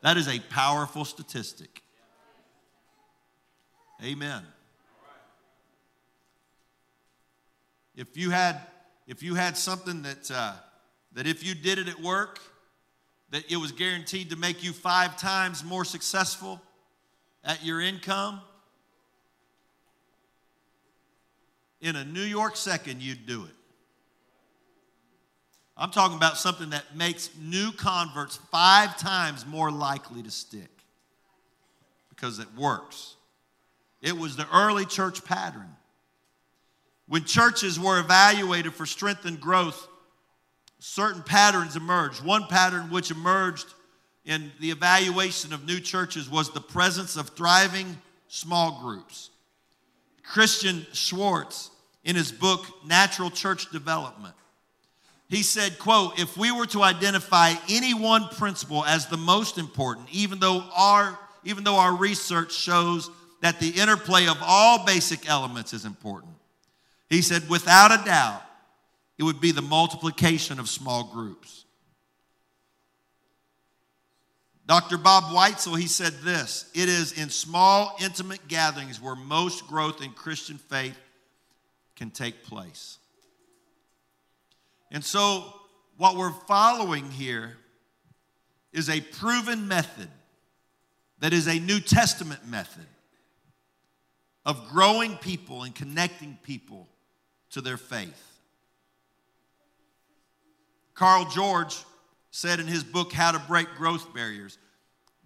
That 0.00 0.16
is 0.16 0.28
a 0.28 0.38
powerful 0.38 1.04
statistic. 1.04 1.82
Amen. 4.02 4.42
If 7.96 8.16
you 8.16 8.30
had, 8.30 8.60
if 9.08 9.24
you 9.24 9.34
had 9.34 9.56
something 9.56 10.02
that, 10.02 10.30
uh, 10.30 10.52
that 11.14 11.26
if 11.26 11.44
you 11.44 11.54
did 11.54 11.78
it 11.78 11.88
at 11.88 12.00
work, 12.00 12.38
that 13.30 13.50
it 13.50 13.56
was 13.56 13.72
guaranteed 13.72 14.30
to 14.30 14.36
make 14.36 14.62
you 14.62 14.72
five 14.72 15.18
times 15.18 15.64
more 15.64 15.84
successful 15.84 16.62
at 17.42 17.64
your 17.64 17.80
income, 17.80 18.40
in 21.80 21.96
a 21.96 22.04
New 22.04 22.22
York 22.22 22.56
second, 22.56 23.02
you'd 23.02 23.26
do 23.26 23.44
it. 23.44 23.57
I'm 25.78 25.90
talking 25.90 26.16
about 26.16 26.36
something 26.36 26.70
that 26.70 26.96
makes 26.96 27.30
new 27.40 27.70
converts 27.70 28.36
five 28.50 28.98
times 28.98 29.46
more 29.46 29.70
likely 29.70 30.22
to 30.24 30.30
stick 30.30 30.70
because 32.10 32.40
it 32.40 32.48
works. 32.56 33.14
It 34.02 34.16
was 34.16 34.34
the 34.34 34.48
early 34.52 34.84
church 34.84 35.24
pattern. 35.24 35.68
When 37.06 37.24
churches 37.24 37.78
were 37.78 38.00
evaluated 38.00 38.74
for 38.74 38.86
strength 38.86 39.24
and 39.24 39.40
growth, 39.40 39.86
certain 40.80 41.22
patterns 41.22 41.76
emerged. 41.76 42.24
One 42.24 42.46
pattern 42.46 42.90
which 42.90 43.12
emerged 43.12 43.66
in 44.24 44.52
the 44.60 44.70
evaluation 44.70 45.52
of 45.52 45.64
new 45.64 45.80
churches 45.80 46.28
was 46.28 46.50
the 46.50 46.60
presence 46.60 47.16
of 47.16 47.30
thriving 47.30 47.96
small 48.26 48.82
groups. 48.82 49.30
Christian 50.22 50.86
Schwarz, 50.92 51.70
in 52.04 52.16
his 52.16 52.30
book 52.30 52.66
Natural 52.84 53.30
Church 53.30 53.70
Development, 53.70 54.34
he 55.28 55.42
said, 55.42 55.78
quote, 55.78 56.18
if 56.18 56.36
we 56.36 56.50
were 56.50 56.66
to 56.66 56.82
identify 56.82 57.52
any 57.68 57.92
one 57.92 58.28
principle 58.28 58.84
as 58.84 59.06
the 59.06 59.18
most 59.18 59.58
important, 59.58 60.08
even 60.10 60.38
though 60.38 60.64
our, 60.74 61.18
even 61.44 61.64
though 61.64 61.76
our 61.76 61.94
research 61.94 62.52
shows 62.54 63.10
that 63.42 63.60
the 63.60 63.68
interplay 63.68 64.26
of 64.26 64.38
all 64.40 64.86
basic 64.86 65.28
elements 65.28 65.74
is 65.74 65.84
important, 65.84 66.32
he 67.10 67.20
said, 67.20 67.48
without 67.48 67.92
a 67.92 68.04
doubt, 68.04 68.42
it 69.18 69.22
would 69.22 69.40
be 69.40 69.52
the 69.52 69.62
multiplication 69.62 70.58
of 70.58 70.68
small 70.68 71.04
groups. 71.12 71.66
Dr. 74.66 74.98
Bob 74.98 75.24
Weitzel, 75.34 75.78
he 75.78 75.86
said 75.86 76.12
this 76.22 76.70
It 76.74 76.88
is 76.88 77.12
in 77.12 77.28
small, 77.30 77.96
intimate 78.02 78.48
gatherings 78.48 79.00
where 79.00 79.16
most 79.16 79.66
growth 79.66 80.02
in 80.02 80.12
Christian 80.12 80.56
faith 80.56 80.98
can 81.96 82.10
take 82.10 82.44
place. 82.44 82.98
And 84.90 85.04
so, 85.04 85.44
what 85.96 86.16
we're 86.16 86.32
following 86.32 87.10
here 87.10 87.56
is 88.72 88.88
a 88.88 89.00
proven 89.00 89.68
method 89.68 90.08
that 91.18 91.32
is 91.32 91.48
a 91.48 91.58
New 91.58 91.80
Testament 91.80 92.46
method 92.46 92.86
of 94.46 94.68
growing 94.68 95.16
people 95.16 95.64
and 95.64 95.74
connecting 95.74 96.38
people 96.42 96.88
to 97.50 97.60
their 97.60 97.76
faith. 97.76 98.38
Carl 100.94 101.26
George 101.26 101.76
said 102.30 102.60
in 102.60 102.66
his 102.66 102.84
book, 102.84 103.12
How 103.12 103.32
to 103.32 103.38
Break 103.40 103.68
Growth 103.76 104.14
Barriers, 104.14 104.58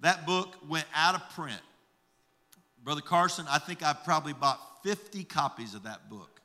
that 0.00 0.26
book 0.26 0.56
went 0.68 0.86
out 0.94 1.14
of 1.14 1.28
print. 1.30 1.60
Brother 2.82 3.00
Carson, 3.00 3.46
I 3.48 3.58
think 3.58 3.82
I 3.82 3.92
probably 3.92 4.32
bought 4.32 4.58
50 4.82 5.24
copies 5.24 5.74
of 5.74 5.84
that 5.84 6.10
book. 6.10 6.40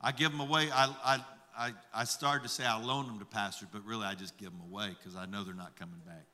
I 0.00 0.12
give 0.12 0.30
them 0.30 0.40
away. 0.40 0.70
I, 0.72 0.94
I, 1.04 1.24
I, 1.58 1.72
I 1.94 2.04
started 2.04 2.42
to 2.42 2.48
say 2.48 2.64
I 2.64 2.80
loan 2.80 3.06
them 3.06 3.18
to 3.18 3.24
pastors, 3.24 3.68
but 3.72 3.84
really 3.84 4.04
I 4.04 4.14
just 4.14 4.36
give 4.36 4.50
them 4.50 4.60
away 4.70 4.90
because 4.98 5.16
I 5.16 5.26
know 5.26 5.42
they're 5.42 5.54
not 5.54 5.76
coming 5.78 6.00
back. 6.06 6.24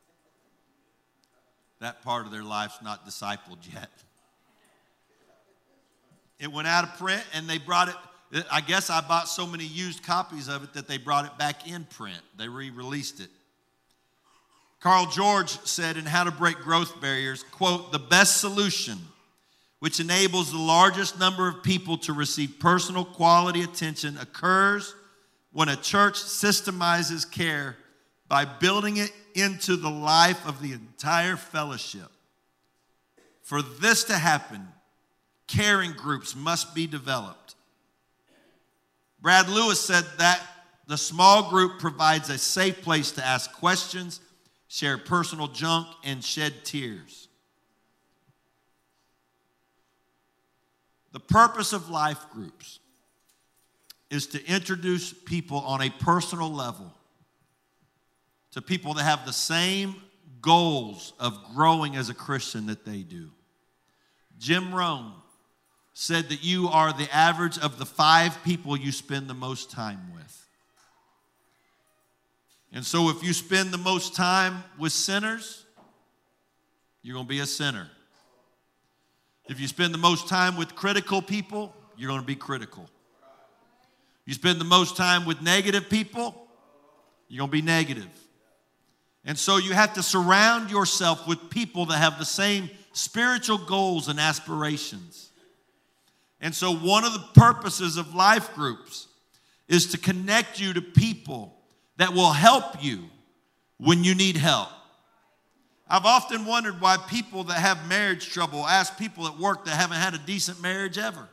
That 1.81 2.03
part 2.03 2.27
of 2.27 2.33
their 2.33 2.45
life's 2.45 2.81
not 2.83 3.07
discipled 3.07 3.59
yet. 3.73 3.91
It 6.39 6.51
went 6.51 6.67
out 6.67 6.85
of 6.85 6.99
print 6.99 7.25
and 7.35 7.49
they 7.49 7.59
brought 7.59 7.89
it 7.89 7.95
I 8.51 8.63
guess 8.63 8.89
I 8.89 9.03
bought 9.03 9.29
so 9.29 9.47
many 9.47 9.65
used 9.65 10.03
copies 10.03 10.49
of 10.49 10.65
it 10.65 10.73
that 10.73 10.89
they 10.89 10.97
brought 10.97 11.27
it 11.27 11.37
back 11.37 11.69
in 11.71 11.85
print. 11.85 12.21
They 12.39 12.49
re 12.49 12.71
released 12.71 13.21
it. 13.21 13.29
Carl 14.81 15.07
George 15.07 15.51
said 15.65 15.97
in 15.97 16.07
How 16.07 16.25
to 16.25 16.31
Break 16.31 16.57
Growth 16.57 17.01
Barriers, 17.01 17.45
quote, 17.53 17.93
the 17.93 17.99
best 17.99 18.41
solution, 18.41 18.99
which 19.81 20.01
enables 20.01 20.51
the 20.51 20.59
largest 20.59 21.21
number 21.21 21.47
of 21.47 21.63
people 21.63 21.99
to 21.99 22.13
receive 22.13 22.59
personal 22.59 23.05
quality 23.05 23.63
attention, 23.63 24.17
occurs 24.17 24.95
when 25.53 25.69
a 25.69 25.77
church 25.77 26.15
systemizes 26.15 27.31
care 27.31 27.77
by 28.29 28.45
building 28.45 28.97
it 28.97 29.13
into 29.35 29.77
the 29.77 29.91
life 29.91 30.47
of 30.47 30.63
the 30.63 30.73
entire 30.73 31.37
fellowship. 31.37 32.11
For 33.43 33.61
this 33.61 34.05
to 34.05 34.15
happen, 34.15 34.67
caring 35.47 35.93
groups 35.93 36.35
must 36.35 36.75
be 36.75 36.87
developed. 36.87 37.55
Brad 39.21 39.49
Lewis 39.49 39.79
said 39.79 40.05
that 40.19 40.41
the 40.87 40.97
small 40.97 41.51
group 41.51 41.79
provides 41.79 42.31
a 42.31 42.39
safe 42.39 42.83
place 42.83 43.13
to 43.13 43.25
ask 43.25 43.53
questions, 43.53 44.21
share 44.69 44.99
personal 44.99 45.49
junk, 45.49 45.87
and 46.03 46.25
shed 46.25 46.65
tears. 46.65 47.29
The 51.13 51.21
purpose 51.21 51.73
of 51.73 51.91
life 51.91 52.25
groups 52.33 52.81
is 54.13 54.27
to 54.27 54.47
introduce 54.47 55.11
people 55.11 55.57
on 55.61 55.81
a 55.81 55.89
personal 55.89 56.53
level 56.53 56.93
to 58.51 58.61
people 58.61 58.93
that 58.93 59.05
have 59.05 59.25
the 59.25 59.33
same 59.33 59.97
goals 60.43 61.15
of 61.19 61.39
growing 61.55 61.97
as 61.97 62.11
a 62.11 62.15
Christian 62.15 62.67
that 62.67 62.85
they 62.85 62.99
do. 62.99 63.31
Jim 64.39 64.75
Rohn 64.75 65.15
said 65.95 66.29
that 66.29 66.45
you 66.45 66.69
are 66.69 66.93
the 66.93 67.09
average 67.15 67.59
of 67.59 67.79
the 67.79 67.87
five 67.87 68.45
people 68.45 68.77
you 68.77 68.93
spend 68.93 69.29
the 69.29 69.35
most 69.35 69.71
time 69.71 70.13
with. 70.15 70.47
And 72.75 72.85
so, 72.85 73.09
if 73.09 73.23
you 73.23 73.33
spend 73.33 73.71
the 73.71 73.79
most 73.79 74.15
time 74.15 74.63
with 74.79 74.93
sinners, 74.93 75.65
you're 77.03 77.15
going 77.15 77.27
to 77.27 77.31
be 77.31 77.41
a 77.41 77.47
sinner. 77.47 77.89
If 79.49 79.59
you 79.59 79.69
spend 79.69 79.95
the 79.95 79.99
most 79.99 80.29
time 80.29 80.57
with 80.57 80.75
critical 80.75 81.23
people, 81.23 81.75
you're 81.97 82.09
going 82.09 82.21
to 82.21 82.27
be 82.27 82.37
critical. 82.37 82.91
You 84.27 84.35
spend 84.35 84.61
the 84.61 84.65
most 84.65 84.97
time 84.97 85.25
with 85.25 85.43
negative 85.43 85.91
people, 85.91 86.47
you're 87.29 87.39
going 87.39 87.51
to 87.51 87.53
be 87.53 87.63
negative. 87.63 88.09
And 89.25 89.39
so 89.39 89.57
you 89.57 89.73
have 89.73 89.95
to 89.95 90.03
surround 90.03 90.71
yourself 90.71 91.27
with 91.27 91.51
people 91.51 91.87
that 91.87 91.99
have 91.99 92.19
the 92.19 92.25
same 92.25 92.71
spiritual 92.93 93.59
goals 93.59 94.09
and 94.09 94.19
aspirations. 94.21 95.31
And 96.41 96.55
so, 96.55 96.75
one 96.75 97.05
of 97.05 97.13
the 97.13 97.25
purposes 97.35 97.97
of 97.97 98.15
life 98.15 98.53
groups 98.55 99.07
is 99.69 99.93
to 99.93 99.99
connect 99.99 100.61
you 100.61 100.73
to 100.73 100.83
people 100.83 101.57
that 101.99 102.13
will 102.13 102.33
help 102.33 102.83
you 102.83 103.05
when 103.79 104.03
you 104.03 104.15
need 104.15 104.37
help. 104.37 104.69
I've 105.89 106.05
often 106.05 106.45
wondered 106.45 106.81
why 106.81 106.97
people 106.97 107.45
that 107.45 107.59
have 107.59 107.89
marriage 107.89 108.29
trouble 108.29 108.67
ask 108.67 108.99
people 108.99 109.27
at 109.27 109.39
work 109.39 109.67
that 109.67 109.73
haven't 109.73 109.99
had 109.99 110.15
a 110.15 110.19
decent 110.19 110.61
marriage 110.61 110.99
ever. 110.99 111.29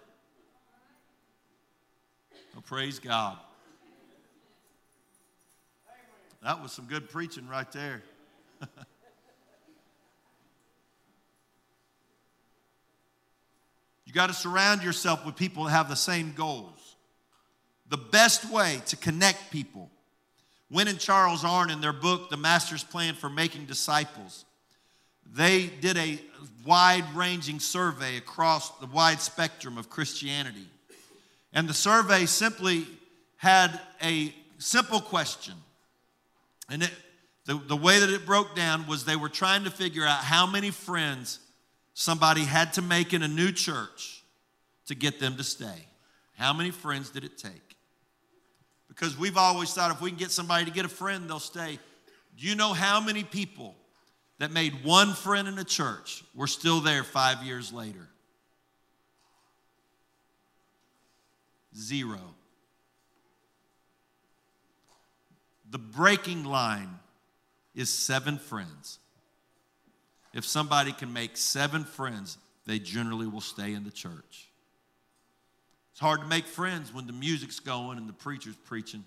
Praise 2.69 2.99
God. 2.99 3.35
That 6.43 6.61
was 6.61 6.71
some 6.71 6.85
good 6.85 7.09
preaching 7.09 7.47
right 7.47 7.69
there. 7.71 8.03
You 14.05 14.13
got 14.13 14.27
to 14.27 14.33
surround 14.33 14.81
yourself 14.81 15.23
with 15.23 15.35
people 15.35 15.65
that 15.65 15.69
have 15.69 15.87
the 15.87 15.95
same 15.95 16.33
goals. 16.35 16.95
The 17.89 17.97
best 17.97 18.51
way 18.51 18.81
to 18.87 18.95
connect 18.95 19.51
people. 19.51 19.91
Win 20.71 20.87
and 20.87 20.99
Charles 20.99 21.45
Arn, 21.45 21.69
in 21.69 21.79
their 21.79 21.93
book, 21.93 22.31
The 22.31 22.37
Master's 22.37 22.83
Plan 22.83 23.13
for 23.13 23.29
Making 23.29 23.65
Disciples, 23.65 24.45
they 25.31 25.67
did 25.67 25.95
a 25.95 26.19
wide 26.65 27.05
ranging 27.13 27.59
survey 27.59 28.17
across 28.17 28.71
the 28.79 28.87
wide 28.87 29.21
spectrum 29.21 29.77
of 29.77 29.91
Christianity. 29.91 30.65
And 31.53 31.67
the 31.67 31.73
survey 31.73 32.25
simply 32.25 32.85
had 33.37 33.79
a 34.03 34.33
simple 34.57 35.01
question. 35.01 35.55
And 36.69 36.83
it, 36.83 36.91
the, 37.45 37.55
the 37.67 37.75
way 37.75 37.99
that 37.99 38.09
it 38.09 38.25
broke 38.25 38.55
down 38.55 38.85
was 38.87 39.05
they 39.05 39.15
were 39.15 39.29
trying 39.29 39.63
to 39.63 39.71
figure 39.71 40.05
out 40.05 40.19
how 40.19 40.45
many 40.45 40.69
friends 40.69 41.39
somebody 41.93 42.43
had 42.43 42.73
to 42.73 42.81
make 42.81 43.13
in 43.13 43.23
a 43.23 43.27
new 43.27 43.51
church 43.51 44.23
to 44.85 44.95
get 44.95 45.19
them 45.19 45.35
to 45.37 45.43
stay? 45.43 45.85
How 46.37 46.53
many 46.53 46.71
friends 46.71 47.09
did 47.09 47.23
it 47.23 47.37
take? 47.37 47.75
Because 48.87 49.17
we've 49.17 49.37
always 49.37 49.73
thought 49.73 49.91
if 49.91 50.01
we 50.01 50.09
can 50.09 50.19
get 50.19 50.31
somebody 50.31 50.65
to 50.65 50.71
get 50.71 50.85
a 50.85 50.89
friend, 50.89 51.29
they'll 51.29 51.39
stay. 51.39 51.79
Do 52.37 52.47
you 52.47 52.55
know 52.55 52.73
how 52.73 53.01
many 53.01 53.23
people 53.23 53.75
that 54.37 54.51
made 54.51 54.83
one 54.83 55.13
friend 55.13 55.47
in 55.47 55.57
a 55.57 55.63
church 55.63 56.23
were 56.33 56.47
still 56.47 56.81
there 56.81 57.03
five 57.03 57.43
years 57.43 57.73
later? 57.73 58.07
Zero. 61.79 62.19
The 65.69 65.77
breaking 65.77 66.43
line 66.43 66.99
is 67.75 67.89
seven 67.89 68.37
friends. 68.37 68.99
If 70.33 70.45
somebody 70.45 70.91
can 70.91 71.13
make 71.13 71.37
seven 71.37 71.83
friends, 71.83 72.37
they 72.65 72.79
generally 72.79 73.27
will 73.27 73.41
stay 73.41 73.73
in 73.73 73.83
the 73.83 73.91
church. 73.91 74.49
It's 75.91 75.99
hard 75.99 76.21
to 76.21 76.27
make 76.27 76.45
friends 76.45 76.93
when 76.93 77.07
the 77.07 77.13
music's 77.13 77.59
going 77.59 77.97
and 77.97 78.07
the 78.07 78.13
preacher's 78.13 78.55
preaching. 78.55 79.03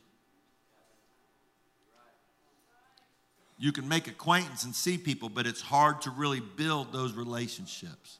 You 3.58 3.72
can 3.72 3.88
make 3.88 4.08
acquaintance 4.08 4.64
and 4.64 4.74
see 4.74 4.98
people, 4.98 5.28
but 5.28 5.46
it's 5.46 5.60
hard 5.60 6.00
to 6.02 6.10
really 6.10 6.40
build 6.40 6.92
those 6.92 7.12
relationships. 7.12 8.18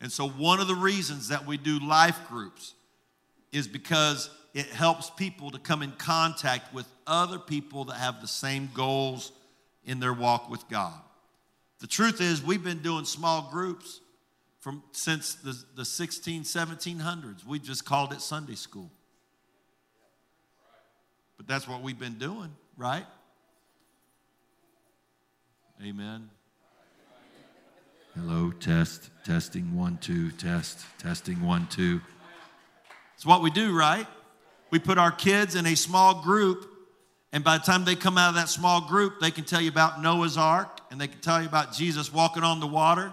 And 0.00 0.12
so, 0.12 0.28
one 0.28 0.60
of 0.60 0.68
the 0.68 0.74
reasons 0.74 1.28
that 1.28 1.46
we 1.46 1.56
do 1.56 1.80
life 1.80 2.18
groups 2.28 2.74
is 3.54 3.68
because 3.68 4.30
it 4.52 4.66
helps 4.66 5.10
people 5.10 5.50
to 5.50 5.58
come 5.58 5.82
in 5.82 5.92
contact 5.92 6.74
with 6.74 6.86
other 7.06 7.38
people 7.38 7.84
that 7.84 7.94
have 7.94 8.20
the 8.20 8.28
same 8.28 8.68
goals 8.74 9.32
in 9.84 10.00
their 10.00 10.12
walk 10.12 10.50
with 10.50 10.68
God. 10.68 11.00
The 11.78 11.86
truth 11.86 12.20
is, 12.20 12.42
we've 12.42 12.64
been 12.64 12.82
doing 12.82 13.04
small 13.04 13.48
groups 13.52 14.00
from 14.60 14.82
since 14.92 15.34
the, 15.34 15.56
the 15.76 15.84
16, 15.84 16.42
1700s. 16.42 17.44
We 17.46 17.58
just 17.58 17.84
called 17.84 18.12
it 18.12 18.20
Sunday 18.20 18.54
school. 18.54 18.90
But 21.36 21.46
that's 21.46 21.68
what 21.68 21.82
we've 21.82 21.98
been 21.98 22.18
doing, 22.18 22.54
right? 22.76 23.04
Amen. 25.84 26.30
Hello, 28.14 28.52
test, 28.52 29.10
testing 29.24 29.76
one, 29.76 29.98
two, 29.98 30.30
test, 30.32 30.78
testing 30.98 31.42
one, 31.42 31.66
two. 31.66 32.00
It's 33.14 33.26
what 33.26 33.42
we 33.42 33.50
do, 33.50 33.76
right? 33.76 34.06
We 34.70 34.78
put 34.78 34.98
our 34.98 35.12
kids 35.12 35.54
in 35.54 35.66
a 35.66 35.76
small 35.76 36.22
group, 36.22 36.68
and 37.32 37.44
by 37.44 37.58
the 37.58 37.64
time 37.64 37.84
they 37.84 37.94
come 37.94 38.18
out 38.18 38.30
of 38.30 38.34
that 38.34 38.48
small 38.48 38.80
group, 38.88 39.20
they 39.20 39.30
can 39.30 39.44
tell 39.44 39.60
you 39.60 39.68
about 39.68 40.02
Noah's 40.02 40.36
Ark, 40.36 40.80
and 40.90 41.00
they 41.00 41.08
can 41.08 41.20
tell 41.20 41.40
you 41.40 41.48
about 41.48 41.72
Jesus 41.72 42.12
walking 42.12 42.42
on 42.42 42.60
the 42.60 42.66
water. 42.66 43.12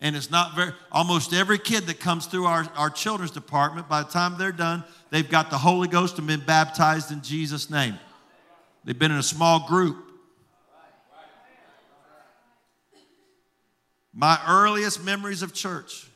And 0.00 0.14
it's 0.14 0.30
not 0.30 0.54
very, 0.54 0.72
almost 0.92 1.32
every 1.32 1.58
kid 1.58 1.84
that 1.84 1.98
comes 1.98 2.26
through 2.26 2.46
our, 2.46 2.68
our 2.76 2.90
children's 2.90 3.32
department, 3.32 3.88
by 3.88 4.02
the 4.02 4.08
time 4.08 4.38
they're 4.38 4.52
done, 4.52 4.84
they've 5.10 5.28
got 5.28 5.50
the 5.50 5.58
Holy 5.58 5.88
Ghost 5.88 6.18
and 6.18 6.26
been 6.26 6.40
baptized 6.40 7.10
in 7.10 7.20
Jesus' 7.20 7.68
name. 7.68 7.98
They've 8.84 8.98
been 8.98 9.10
in 9.10 9.18
a 9.18 9.22
small 9.22 9.66
group. 9.66 9.96
My 14.12 14.40
earliest 14.48 15.04
memories 15.04 15.42
of 15.42 15.52
church 15.52 16.07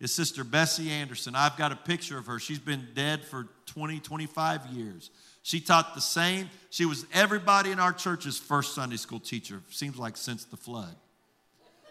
is 0.00 0.12
Sister 0.12 0.44
Bessie 0.44 0.90
Anderson. 0.90 1.34
I've 1.34 1.56
got 1.56 1.72
a 1.72 1.76
picture 1.76 2.18
of 2.18 2.26
her. 2.26 2.38
She's 2.38 2.58
been 2.58 2.88
dead 2.94 3.24
for 3.24 3.48
20, 3.66 4.00
25 4.00 4.66
years. 4.66 5.10
She 5.42 5.60
taught 5.60 5.94
the 5.94 6.00
same, 6.00 6.48
she 6.70 6.86
was 6.86 7.04
everybody 7.12 7.70
in 7.70 7.78
our 7.78 7.92
church's 7.92 8.38
first 8.38 8.74
Sunday 8.74 8.96
school 8.96 9.20
teacher, 9.20 9.60
seems 9.70 9.98
like 9.98 10.16
since 10.16 10.44
the 10.44 10.56
flood. 10.56 10.94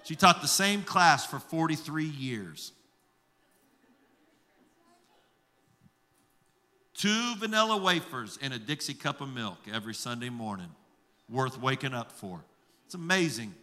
She 0.03 0.15
taught 0.15 0.41
the 0.41 0.47
same 0.47 0.81
class 0.81 1.25
for 1.25 1.39
43 1.39 2.03
years. 2.03 2.73
Two 6.95 7.35
vanilla 7.35 7.77
wafers 7.77 8.37
and 8.41 8.53
a 8.53 8.59
Dixie 8.59 8.93
cup 8.93 9.21
of 9.21 9.29
milk 9.29 9.57
every 9.71 9.93
Sunday 9.93 10.29
morning, 10.29 10.69
worth 11.29 11.59
waking 11.59 11.93
up 11.93 12.11
for. 12.11 12.43
It's 12.85 12.95
amazing 12.95 13.53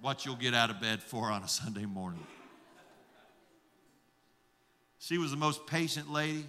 what 0.00 0.24
you'll 0.24 0.36
get 0.36 0.54
out 0.54 0.70
of 0.70 0.80
bed 0.80 1.02
for 1.02 1.30
on 1.30 1.42
a 1.42 1.48
Sunday 1.48 1.86
morning. 1.86 2.26
She 5.00 5.16
was 5.18 5.30
the 5.30 5.36
most 5.36 5.66
patient 5.66 6.12
lady. 6.12 6.46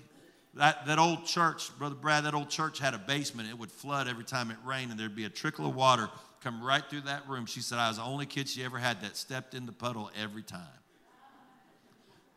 That, 0.55 0.85
that 0.85 0.99
old 0.99 1.25
church, 1.25 1.75
Brother 1.79 1.95
Brad, 1.95 2.25
that 2.25 2.33
old 2.33 2.49
church 2.49 2.77
had 2.77 2.93
a 2.93 2.97
basement. 2.97 3.49
It 3.49 3.57
would 3.57 3.71
flood 3.71 4.09
every 4.09 4.25
time 4.25 4.51
it 4.51 4.57
rained, 4.65 4.91
and 4.91 4.99
there'd 4.99 5.15
be 5.15 5.23
a 5.23 5.29
trickle 5.29 5.65
of 5.65 5.73
water 5.73 6.09
come 6.43 6.61
right 6.61 6.83
through 6.89 7.01
that 7.01 7.27
room. 7.29 7.45
She 7.45 7.61
said, 7.61 7.77
I 7.77 7.87
was 7.87 7.97
the 7.97 8.03
only 8.03 8.25
kid 8.25 8.49
she 8.49 8.63
ever 8.63 8.77
had 8.77 9.01
that 9.01 9.15
stepped 9.15 9.53
in 9.53 9.65
the 9.65 9.71
puddle 9.71 10.11
every 10.19 10.43
time. 10.43 10.61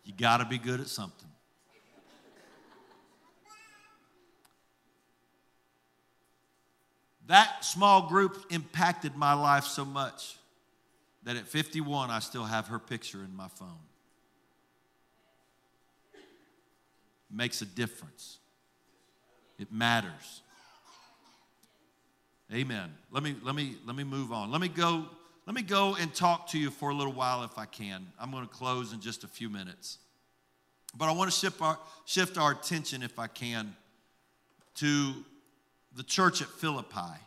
You 0.05 0.13
got 0.17 0.37
to 0.37 0.45
be 0.45 0.59
good 0.59 0.81
at 0.81 0.87
something. 0.87 1.29
That 7.27 7.65
small 7.65 8.09
group 8.09 8.37
impacted 8.51 9.17
my 9.17 9.33
life 9.33 9.65
so 9.65 9.85
much 9.85 10.37
that 11.25 11.37
at 11.37 11.49
51, 11.49 12.11
I 12.11 12.19
still 12.21 12.45
have 12.45 12.69
her 12.69 12.79
picture 12.79 13.25
in 13.25 13.35
my 13.35 13.49
phone. 13.49 13.79
Makes 17.35 17.63
a 17.63 17.67
difference. 17.67 18.39
It 19.59 19.73
matters. 19.73 20.43
Amen. 22.53 22.93
Let 23.11 23.23
me 23.23 23.35
let 23.43 23.55
me 23.55 23.77
let 23.87 23.97
me 23.97 24.05
move 24.05 24.33
on. 24.33 24.51
Let 24.53 24.61
me 24.61 24.69
go 24.69 25.07
let 25.47 25.55
me 25.55 25.63
go 25.63 25.97
and 25.97 26.15
talk 26.15 26.49
to 26.49 26.59
you 26.59 26.71
for 26.71 26.91
a 26.91 26.95
little 26.95 27.13
while 27.13 27.43
if 27.43 27.59
I 27.59 27.65
can. 27.65 28.07
I'm 28.21 28.31
going 28.31 28.47
to 28.47 28.53
close 28.53 28.93
in 28.93 29.01
just 29.01 29.25
a 29.25 29.29
few 29.29 29.49
minutes. 29.49 29.99
But 30.97 31.09
I 31.09 31.13
want 31.13 31.33
to 31.33 31.37
shift 31.37 31.61
our 31.61 31.79
shift 32.05 32.39
our 32.39 32.53
attention 32.53 33.03
if 33.03 33.19
I 33.19 33.27
can 33.27 33.75
to 34.77 35.15
the 35.97 36.05
church 36.05 36.41
at 36.41 36.49
Philippi. 36.49 37.19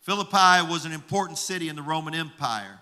Philippi 0.00 0.66
was 0.70 0.84
an 0.84 0.92
important 0.92 1.38
city 1.38 1.68
in 1.68 1.76
the 1.76 1.82
Roman 1.82 2.14
Empire, 2.14 2.80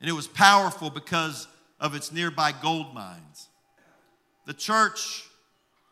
and 0.00 0.08
it 0.08 0.12
was 0.12 0.28
powerful 0.28 0.90
because 0.90 1.48
of 1.80 1.94
its 1.94 2.12
nearby 2.12 2.52
gold 2.52 2.94
mines. 2.94 3.48
The 4.46 4.54
church 4.54 5.24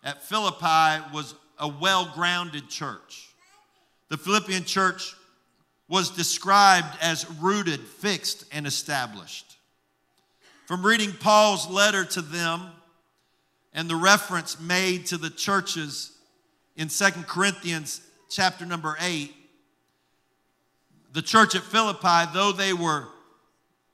at 0.05 0.23
Philippi 0.23 1.05
was 1.13 1.35
a 1.59 1.69
well 1.69 2.11
grounded 2.15 2.69
church. 2.69 3.29
The 4.09 4.19
Philippian 4.19 4.65
church 4.65 5.15
was 5.89 6.11
described 6.11 6.97
as 7.01 7.31
rooted, 7.41 7.81
fixed, 7.81 8.45
and 8.53 8.67
established. 8.67 9.57
From 10.67 10.85
reading 10.85 11.13
Paul's 11.13 11.69
letter 11.69 12.05
to 12.05 12.23
them 12.23 12.71
and 13.75 13.89
the 13.89 13.97
reference 13.97 14.61
made 14.61 15.07
to 15.07 15.17
the 15.17 15.31
churches 15.31 16.13
in 16.77 16.89
Second 16.89 17.27
Corinthians 17.27 18.01
chapter 18.31 18.65
number 18.65 18.97
8, 19.01 19.35
the 21.13 21.23
church 21.23 21.55
at 21.55 21.63
Philippi, 21.63 22.31
though 22.33 22.53
they 22.53 22.73
were 22.73 23.09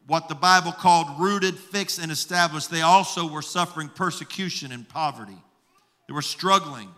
what 0.09 0.27
the 0.29 0.35
Bible 0.35 0.73
called 0.73 1.21
rooted, 1.21 1.55
fixed, 1.57 2.01
and 2.01 2.11
established, 2.11 2.71
they 2.71 2.81
also 2.81 3.29
were 3.29 3.43
suffering 3.43 3.91
persecution 3.91 4.73
and 4.73 4.89
poverty. 4.89 5.37
They 6.07 6.15
were 6.15 6.23
struggling 6.23 6.89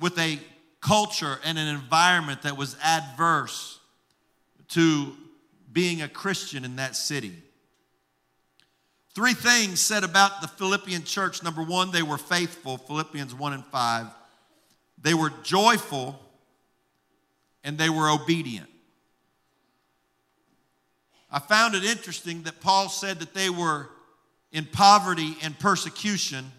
with 0.00 0.18
a 0.18 0.38
culture 0.80 1.38
and 1.44 1.58
an 1.58 1.68
environment 1.68 2.42
that 2.42 2.56
was 2.56 2.76
adverse 2.82 3.78
to 4.68 5.12
being 5.70 6.00
a 6.00 6.08
Christian 6.08 6.64
in 6.64 6.76
that 6.76 6.96
city. 6.96 7.34
Three 9.14 9.34
things 9.34 9.78
said 9.78 10.02
about 10.02 10.40
the 10.40 10.48
Philippian 10.48 11.04
church. 11.04 11.42
Number 11.42 11.62
one, 11.62 11.90
they 11.90 12.02
were 12.02 12.16
faithful, 12.16 12.78
Philippians 12.78 13.34
1 13.34 13.52
and 13.52 13.66
5. 13.66 14.06
They 15.02 15.12
were 15.12 15.30
joyful 15.42 16.18
and 17.62 17.76
they 17.76 17.90
were 17.90 18.08
obedient. 18.08 18.70
I 21.32 21.38
found 21.38 21.74
it 21.74 21.84
interesting 21.84 22.42
that 22.42 22.60
Paul 22.60 22.88
said 22.88 23.20
that 23.20 23.34
they 23.34 23.50
were 23.50 23.88
in 24.52 24.64
poverty 24.64 25.36
and 25.42 25.56
persecution, 25.58 26.50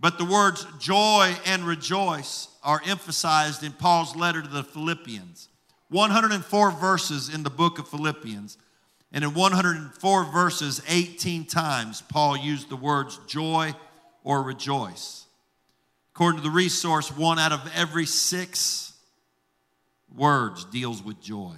but 0.00 0.18
the 0.18 0.24
words 0.24 0.66
joy 0.80 1.34
and 1.46 1.62
rejoice 1.64 2.48
are 2.64 2.82
emphasized 2.84 3.62
in 3.62 3.72
Paul's 3.72 4.16
letter 4.16 4.42
to 4.42 4.48
the 4.48 4.64
Philippians. 4.64 5.48
104 5.90 6.70
verses 6.72 7.32
in 7.32 7.44
the 7.44 7.50
book 7.50 7.78
of 7.78 7.86
Philippians, 7.86 8.58
and 9.12 9.22
in 9.22 9.32
104 9.34 10.24
verses, 10.24 10.82
18 10.88 11.44
times, 11.44 12.02
Paul 12.02 12.36
used 12.36 12.68
the 12.68 12.76
words 12.76 13.20
joy 13.28 13.72
or 14.24 14.42
rejoice. 14.42 15.26
According 16.12 16.40
to 16.40 16.42
the 16.42 16.50
resource, 16.50 17.16
one 17.16 17.38
out 17.38 17.52
of 17.52 17.60
every 17.76 18.06
six 18.06 18.92
words 20.16 20.64
deals 20.64 21.00
with 21.00 21.22
joy 21.22 21.54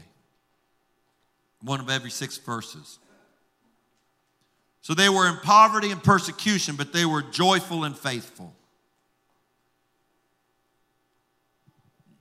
one 1.62 1.81
of 1.81 1.90
every 1.90 2.11
six 2.11 2.37
verses. 2.37 2.99
So 4.81 4.94
they 4.94 5.09
were 5.09 5.29
in 5.29 5.37
poverty 5.37 5.90
and 5.90 6.03
persecution, 6.03 6.77
but 6.77 6.92
they 6.92 7.05
were 7.05 7.23
joyful 7.23 7.85
and 7.85 7.97
faithful. 7.97 8.55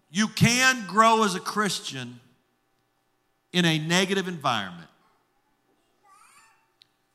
You 0.09 0.27
can 0.27 0.85
grow 0.87 1.23
as 1.23 1.35
a 1.35 1.39
Christian 1.39 2.19
in 3.53 3.65
a 3.65 3.77
negative 3.77 4.27
environment. 4.27 4.89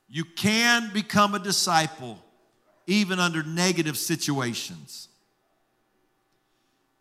You 0.09 0.25
can 0.25 0.91
become 0.93 1.35
a 1.35 1.39
disciple 1.39 2.19
even 2.87 3.19
under 3.19 3.43
negative 3.43 3.97
situations. 3.97 5.09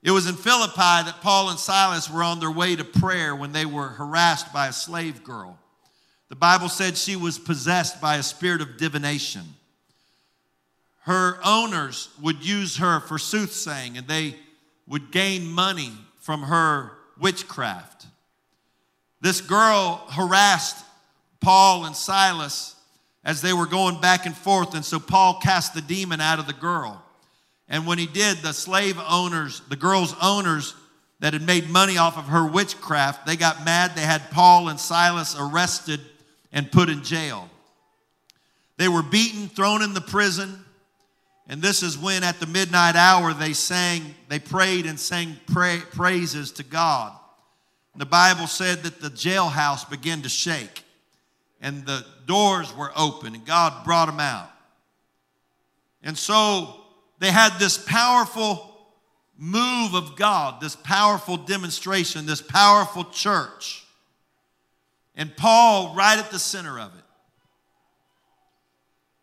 It 0.04 0.12
was 0.12 0.28
in 0.28 0.36
Philippi 0.36 0.76
that 0.78 1.20
Paul 1.22 1.50
and 1.50 1.60
Silas 1.60 2.10
were 2.10 2.24
on 2.24 2.40
their 2.40 2.52
way 2.52 2.76
to 2.76 2.84
prayer 2.84 3.36
when 3.36 3.52
they 3.52 3.66
were 3.66 3.90
harassed 3.90 4.52
by 4.52 4.68
a 4.68 4.74
slave 4.74 5.24
girl. 5.24 5.60
The 6.30 6.36
Bible 6.36 6.70
said 6.70 6.98
she 6.98 7.16
was 7.16 7.38
possessed 7.38 8.02
by 8.02 8.16
a 8.16 8.24
spirit 8.24 8.62
of 8.62 8.78
divination. 8.78 9.44
Her 11.02 11.40
owners 11.44 12.10
would 12.22 12.44
use 12.44 12.78
her 12.78 13.00
for 13.02 13.20
soothsaying 13.20 13.98
and 13.98 14.08
they 14.08 14.36
would 14.88 15.12
gain 15.12 15.48
money 15.48 15.92
from 16.20 16.44
her 16.44 16.94
witchcraft. 17.20 18.08
This 19.20 19.42
girl 19.42 20.04
harassed 20.10 20.84
Paul 21.42 21.86
and 21.86 21.96
Silas 21.96 22.76
as 23.24 23.42
they 23.42 23.54
were 23.54 23.68
going 23.68 24.02
back 24.02 24.26
and 24.26 24.36
forth, 24.36 24.74
and 24.74 24.84
so 24.84 25.00
Paul 25.00 25.40
cast 25.42 25.76
the 25.76 25.82
demon 25.82 26.22
out 26.22 26.40
of 26.40 26.48
the 26.48 26.54
girl. 26.54 27.04
And 27.72 27.88
when 27.88 27.98
he 27.98 28.06
did, 28.06 28.40
the 28.40 28.54
slave 28.54 29.00
owners, 29.08 29.62
the 29.70 29.78
girl's 29.78 30.14
owners 30.22 30.76
that 31.22 31.32
had 31.34 31.42
made 31.42 31.70
money 31.70 31.98
off 31.98 32.18
of 32.18 32.26
her 32.26 32.46
witchcraft, 32.46 33.26
they 33.26 33.38
got 33.38 33.64
mad. 33.64 33.96
They 33.96 34.02
had 34.02 34.30
Paul 34.30 34.68
and 34.68 34.78
Silas 34.80 35.38
arrested 35.40 36.02
and 36.52 36.70
put 36.70 36.90
in 36.90 37.02
jail. 37.02 37.50
They 38.76 38.90
were 38.90 39.02
beaten, 39.02 39.48
thrown 39.48 39.82
in 39.82 39.94
the 39.94 40.02
prison. 40.02 40.66
And 41.48 41.62
this 41.62 41.82
is 41.82 41.98
when, 41.98 42.24
at 42.24 42.42
the 42.42 42.46
midnight 42.46 42.98
hour, 42.98 43.34
they 43.34 43.54
sang, 43.54 44.16
they 44.28 44.40
prayed 44.40 44.86
and 44.86 45.00
sang 45.00 45.38
pray, 45.48 45.80
praises 45.94 46.52
to 46.54 46.64
God. 46.64 47.14
The 47.96 48.06
Bible 48.06 48.48
said 48.48 48.84
that 48.84 49.00
the 49.00 49.10
jailhouse 49.10 49.90
began 49.90 50.24
to 50.24 50.30
shake. 50.30 50.84
and 51.62 51.86
the 51.86 52.04
doors 52.26 52.76
were 52.76 52.92
open, 52.96 53.36
and 53.36 53.46
God 53.46 53.86
brought 53.86 54.08
them 54.08 54.20
out. 54.20 54.50
And 56.04 56.18
so 56.18 56.81
they 57.22 57.30
had 57.30 57.60
this 57.60 57.78
powerful 57.78 58.68
move 59.38 59.94
of 59.94 60.16
God, 60.16 60.60
this 60.60 60.76
powerful 60.76 61.38
demonstration, 61.38 62.26
this 62.26 62.42
powerful 62.42 63.04
church. 63.06 63.86
And 65.16 65.38
Paul 65.38 65.94
right 65.96 66.18
at 66.18 66.32
the 66.32 66.40
center 66.40 66.80
of 66.80 66.92
it. 66.98 67.04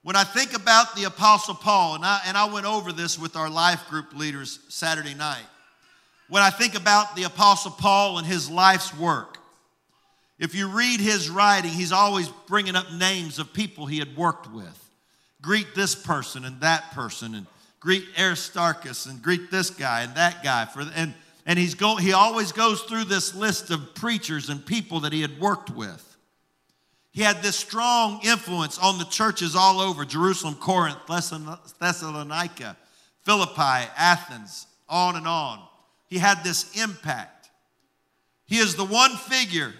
When 0.02 0.14
I 0.14 0.22
think 0.22 0.54
about 0.54 0.94
the 0.94 1.04
Apostle 1.04 1.56
Paul, 1.56 1.96
and 1.96 2.04
I, 2.04 2.20
and 2.26 2.36
I 2.36 2.44
went 2.44 2.66
over 2.66 2.92
this 2.92 3.18
with 3.18 3.34
our 3.34 3.50
life 3.50 3.88
group 3.88 4.16
leaders 4.16 4.60
Saturday 4.68 5.14
night. 5.14 5.46
When 6.28 6.42
I 6.42 6.50
think 6.50 6.76
about 6.76 7.16
the 7.16 7.24
Apostle 7.24 7.72
Paul 7.72 8.18
and 8.18 8.26
his 8.26 8.48
life's 8.48 8.96
work, 8.96 9.38
if 10.38 10.54
you 10.54 10.68
read 10.68 11.00
his 11.00 11.28
writing, 11.28 11.72
he's 11.72 11.90
always 11.90 12.28
bringing 12.46 12.76
up 12.76 12.92
names 12.92 13.40
of 13.40 13.52
people 13.52 13.86
he 13.86 13.98
had 13.98 14.16
worked 14.16 14.48
with. 14.52 14.88
Greet 15.42 15.74
this 15.74 15.96
person 15.96 16.44
and 16.44 16.60
that 16.60 16.92
person, 16.92 17.34
and 17.34 17.46
greet 17.88 18.06
Aristarchus, 18.18 19.06
and 19.06 19.22
greet 19.22 19.50
this 19.50 19.70
guy 19.70 20.02
and 20.02 20.14
that 20.14 20.44
guy. 20.44 20.66
For, 20.66 20.84
and 20.94 21.14
and 21.46 21.58
he's 21.58 21.74
go, 21.74 21.96
he 21.96 22.12
always 22.12 22.52
goes 22.52 22.82
through 22.82 23.04
this 23.04 23.34
list 23.34 23.70
of 23.70 23.94
preachers 23.94 24.50
and 24.50 24.66
people 24.66 25.00
that 25.00 25.12
he 25.14 25.22
had 25.22 25.40
worked 25.40 25.70
with. 25.70 26.18
He 27.12 27.22
had 27.22 27.40
this 27.42 27.56
strong 27.56 28.20
influence 28.22 28.78
on 28.78 28.98
the 28.98 29.06
churches 29.06 29.56
all 29.56 29.80
over 29.80 30.04
Jerusalem, 30.04 30.56
Corinth, 30.56 30.98
Thessalonica, 31.08 32.76
Philippi, 33.22 33.88
Athens, 33.96 34.66
on 34.86 35.16
and 35.16 35.26
on. 35.26 35.58
He 36.08 36.18
had 36.18 36.44
this 36.44 36.78
impact. 36.78 37.48
He 38.44 38.58
is 38.58 38.76
the 38.76 38.84
one 38.84 39.16
figure 39.16 39.72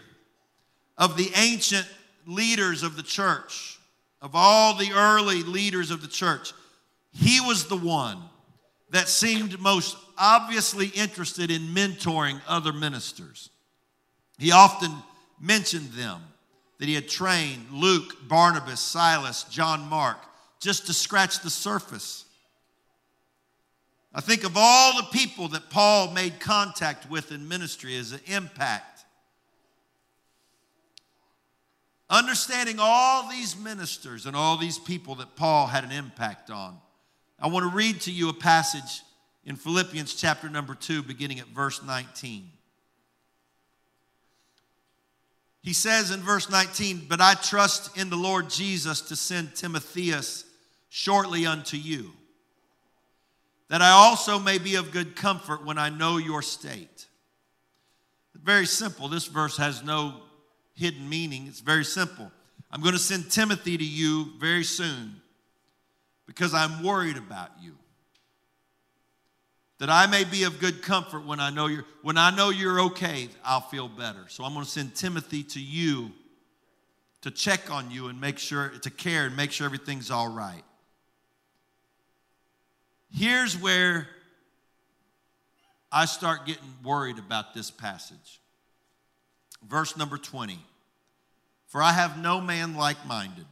of 0.96 1.18
the 1.18 1.30
ancient 1.36 1.86
leaders 2.26 2.82
of 2.82 2.96
the 2.96 3.02
church, 3.02 3.78
of 4.22 4.30
all 4.32 4.78
the 4.78 4.92
early 4.94 5.42
leaders 5.42 5.90
of 5.90 6.00
the 6.00 6.08
church. 6.08 6.54
He 7.12 7.40
was 7.40 7.66
the 7.66 7.76
one 7.76 8.22
that 8.90 9.08
seemed 9.08 9.60
most 9.60 9.96
obviously 10.16 10.88
interested 10.88 11.50
in 11.50 11.62
mentoring 11.62 12.40
other 12.46 12.72
ministers. 12.72 13.50
He 14.38 14.52
often 14.52 14.90
mentioned 15.40 15.90
them 15.92 16.22
that 16.78 16.86
he 16.86 16.94
had 16.94 17.08
trained 17.08 17.70
Luke, 17.72 18.28
Barnabas, 18.28 18.80
Silas, 18.80 19.44
John 19.44 19.88
Mark, 19.88 20.18
just 20.60 20.86
to 20.86 20.92
scratch 20.92 21.40
the 21.40 21.50
surface. 21.50 22.24
I 24.14 24.20
think 24.20 24.44
of 24.44 24.52
all 24.56 24.96
the 24.96 25.08
people 25.12 25.48
that 25.48 25.70
Paul 25.70 26.12
made 26.12 26.40
contact 26.40 27.10
with 27.10 27.30
in 27.30 27.46
ministry 27.46 27.96
as 27.96 28.12
an 28.12 28.20
impact. 28.26 29.04
Understanding 32.10 32.76
all 32.78 33.28
these 33.28 33.56
ministers 33.56 34.24
and 34.24 34.34
all 34.34 34.56
these 34.56 34.78
people 34.78 35.16
that 35.16 35.36
Paul 35.36 35.66
had 35.66 35.84
an 35.84 35.92
impact 35.92 36.50
on, 36.50 36.78
I 37.40 37.46
want 37.46 37.70
to 37.70 37.76
read 37.76 38.00
to 38.02 38.10
you 38.10 38.28
a 38.30 38.34
passage 38.34 39.02
in 39.44 39.54
Philippians 39.54 40.14
chapter 40.14 40.48
number 40.48 40.74
2, 40.74 41.04
beginning 41.04 41.38
at 41.38 41.46
verse 41.48 41.82
19. 41.82 42.50
He 45.62 45.72
says 45.72 46.10
in 46.10 46.20
verse 46.20 46.50
19, 46.50 47.06
But 47.08 47.20
I 47.20 47.34
trust 47.34 47.96
in 47.96 48.10
the 48.10 48.16
Lord 48.16 48.50
Jesus 48.50 49.02
to 49.02 49.16
send 49.16 49.54
Timotheus 49.54 50.44
shortly 50.88 51.46
unto 51.46 51.76
you, 51.76 52.12
that 53.68 53.82
I 53.82 53.90
also 53.90 54.40
may 54.40 54.58
be 54.58 54.74
of 54.74 54.90
good 54.90 55.14
comfort 55.14 55.64
when 55.64 55.78
I 55.78 55.90
know 55.90 56.16
your 56.16 56.42
state. 56.42 57.06
Very 58.34 58.66
simple. 58.66 59.08
This 59.08 59.26
verse 59.26 59.56
has 59.58 59.84
no 59.84 60.22
hidden 60.74 61.08
meaning. 61.08 61.46
It's 61.46 61.60
very 61.60 61.84
simple. 61.84 62.32
I'm 62.70 62.80
going 62.80 62.94
to 62.94 63.00
send 63.00 63.30
Timothy 63.30 63.76
to 63.76 63.84
you 63.84 64.32
very 64.40 64.64
soon 64.64 65.20
because 66.28 66.54
I'm 66.54 66.84
worried 66.84 67.16
about 67.16 67.50
you 67.60 67.74
that 69.78 69.88
I 69.88 70.06
may 70.06 70.24
be 70.24 70.44
of 70.44 70.60
good 70.60 70.82
comfort 70.82 71.24
when 71.24 71.40
I 71.40 71.50
know 71.50 71.66
you're 71.66 71.86
when 72.02 72.18
I 72.18 72.30
know 72.30 72.50
you're 72.50 72.80
okay, 72.82 73.28
I'll 73.44 73.60
feel 73.62 73.88
better. 73.88 74.26
So 74.28 74.44
I'm 74.44 74.52
going 74.52 74.64
to 74.64 74.70
send 74.70 74.94
Timothy 74.94 75.42
to 75.44 75.60
you 75.60 76.12
to 77.22 77.30
check 77.32 77.72
on 77.72 77.90
you 77.90 78.08
and 78.08 78.20
make 78.20 78.38
sure 78.38 78.68
to 78.68 78.90
care 78.90 79.26
and 79.26 79.36
make 79.36 79.50
sure 79.50 79.64
everything's 79.64 80.10
all 80.10 80.28
right. 80.28 80.62
Here's 83.10 83.56
where 83.56 84.06
I 85.90 86.04
start 86.04 86.46
getting 86.46 86.74
worried 86.84 87.18
about 87.18 87.54
this 87.54 87.70
passage. 87.70 88.40
Verse 89.66 89.96
number 89.96 90.18
20. 90.18 90.58
For 91.66 91.82
I 91.82 91.92
have 91.92 92.18
no 92.18 92.40
man 92.40 92.76
like 92.76 93.06
minded 93.06 93.46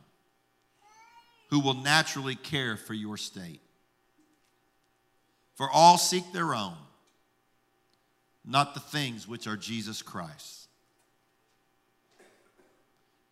who 1.49 1.61
will 1.61 1.75
naturally 1.75 2.35
care 2.35 2.77
for 2.77 2.95
your 2.95 3.17
state 3.17 3.61
for 5.57 5.71
all 5.71 5.97
seek 5.99 6.33
their 6.33 6.55
own, 6.55 6.77
not 8.45 8.75
the 8.75 8.81
things 8.81 9.27
which 9.27 9.47
are 9.47 9.57
Jesus 9.57 10.03
Christ. 10.03 10.69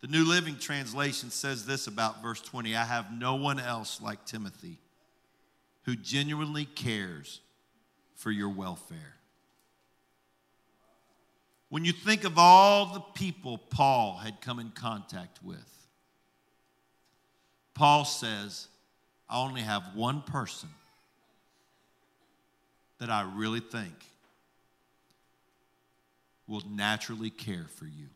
The 0.00 0.08
New 0.08 0.28
Living 0.28 0.58
Translation 0.58 1.30
says 1.30 1.64
this 1.64 1.86
about 1.86 2.22
verse 2.22 2.40
20 2.40 2.74
I 2.74 2.84
have 2.84 3.12
no 3.12 3.36
one 3.36 3.60
else 3.60 4.00
like 4.00 4.24
Timothy 4.24 4.78
who 5.84 5.96
genuinely 5.96 6.64
cares 6.64 7.40
for 8.16 8.30
your 8.30 8.48
welfare. 8.48 9.16
When 11.68 11.84
you 11.84 11.92
think 11.92 12.24
of 12.24 12.38
all 12.38 12.86
the 12.86 13.00
people 13.00 13.58
Paul 13.58 14.16
had 14.16 14.40
come 14.40 14.58
in 14.58 14.70
contact 14.70 15.42
with, 15.42 15.73
Paul 17.74 18.04
says, 18.04 18.68
I 19.28 19.40
only 19.42 19.62
have 19.62 19.82
one 19.94 20.22
person 20.22 20.68
that 22.98 23.10
I 23.10 23.28
really 23.34 23.60
think 23.60 23.94
will 26.46 26.62
naturally 26.70 27.30
care 27.30 27.66
for 27.76 27.86
you. 27.86 28.08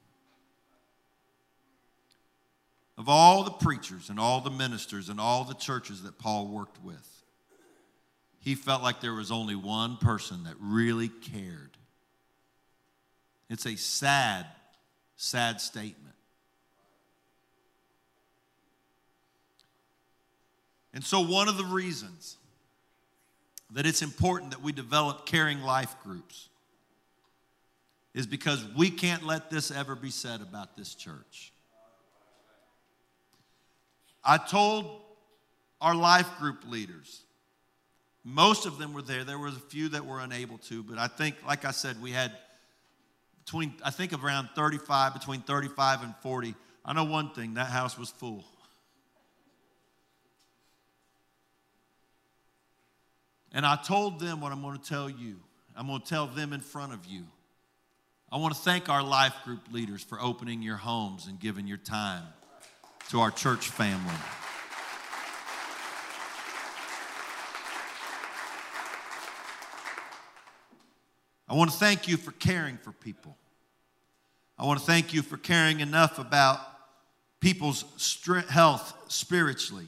Of 2.97 3.09
all 3.09 3.45
the 3.45 3.51
preachers 3.51 4.11
and 4.11 4.19
all 4.19 4.41
the 4.41 4.51
ministers 4.51 5.09
and 5.09 5.21
all 5.21 5.45
the 5.45 5.55
churches 5.55 6.03
that 6.03 6.19
Paul 6.19 6.49
worked 6.49 6.83
with, 6.83 7.23
he 8.41 8.55
felt 8.55 8.83
like 8.83 9.01
there 9.01 9.15
was 9.15 9.31
only 9.31 9.55
one 9.55 9.97
person 9.97 10.45
that 10.45 10.55
really 10.61 11.09
cared. 11.09 11.77
It's 13.49 13.67
a 13.67 13.77
sad, 13.77 14.47
sad 15.17 15.61
statement. 15.61 16.08
And 20.95 21.05
so, 21.05 21.21
one 21.21 21.49
of 21.49 21.57
the 21.57 21.65
reasons 21.65 22.37
that 23.73 23.87
it's 23.87 24.03
important 24.03 24.53
that 24.53 24.63
we 24.63 24.73
develop 24.73 25.27
caring 25.27 25.61
life 25.61 25.95
groups 26.03 26.49
is 28.15 28.27
because 28.27 28.65
we 28.77 28.91
can't 28.91 29.25
let 29.25 29.51
this 29.51 29.71
ever 29.71 29.95
be 29.95 30.11
said 30.11 30.41
about 30.41 30.77
this 30.77 30.95
church. 30.95 31.53
I 34.25 34.39
told 34.39 35.03
our 35.81 35.95
life 35.95 36.27
group 36.39 36.65
leaders, 36.67 37.23
most 38.25 38.67
of 38.67 38.79
them 38.79 38.93
were 38.93 39.03
there. 39.03 39.25
There 39.25 39.39
was 39.39 39.57
a 39.57 39.61
few 39.61 39.91
that 39.91 40.05
were 40.05 40.21
unable 40.21 40.59
to, 40.59 40.83
but 40.83 40.99
I 40.99 41.07
think, 41.07 41.37
like 41.47 41.65
I 41.65 41.71
said, 41.71 42.01
we 42.03 42.11
had 42.11 42.33
between, 43.45 43.73
I 43.83 43.91
think 43.91 44.13
around 44.13 44.51
35, 44.55 45.15
between 45.15 45.41
35 45.41 46.03
and 46.03 46.15
40. 46.23 46.55
I 46.85 46.93
know 46.93 47.05
one 47.05 47.31
thing 47.31 47.55
that 47.55 47.69
house 47.69 47.97
was 47.97 48.11
full. 48.11 48.45
And 53.53 53.65
I 53.65 53.77
told 53.77 54.21
them 54.21 54.41
what 54.41 54.53
I'm 54.53 54.63
going 54.63 54.79
to 54.79 54.89
tell 54.89 55.09
you. 55.09 55.37
I'm 55.77 55.87
going 55.87 56.01
to 56.01 56.07
tell 56.07 56.27
them 56.27 56.53
in 56.53 56.61
front 56.61 56.93
of 56.93 57.07
you. 57.07 57.25
I 58.31 58.37
want 58.37 58.55
to 58.55 58.61
thank 58.61 58.89
our 58.89 59.03
life 59.03 59.35
group 59.45 59.61
leaders 59.73 60.03
for 60.03 60.21
opening 60.21 60.61
your 60.61 60.77
homes 60.77 61.27
and 61.27 61.41
giving 61.41 61.67
your 61.67 61.79
time 61.79 62.25
to 63.11 63.21
our 63.21 63.31
church 63.31 63.69
family. 63.69 64.15
I 71.49 71.55
want 71.55 71.71
to 71.71 71.77
thank 71.79 72.07
you 72.07 72.19
for 72.19 72.33
caring 72.33 72.77
for 72.77 72.93
people. 72.93 73.37
I 74.59 74.67
want 74.67 74.81
to 74.81 74.85
thank 74.85 75.15
you 75.15 75.23
for 75.23 75.39
caring 75.39 75.81
enough 75.81 76.19
about 76.19 76.61
people's 77.41 77.85
health 78.51 78.93
spiritually 79.09 79.87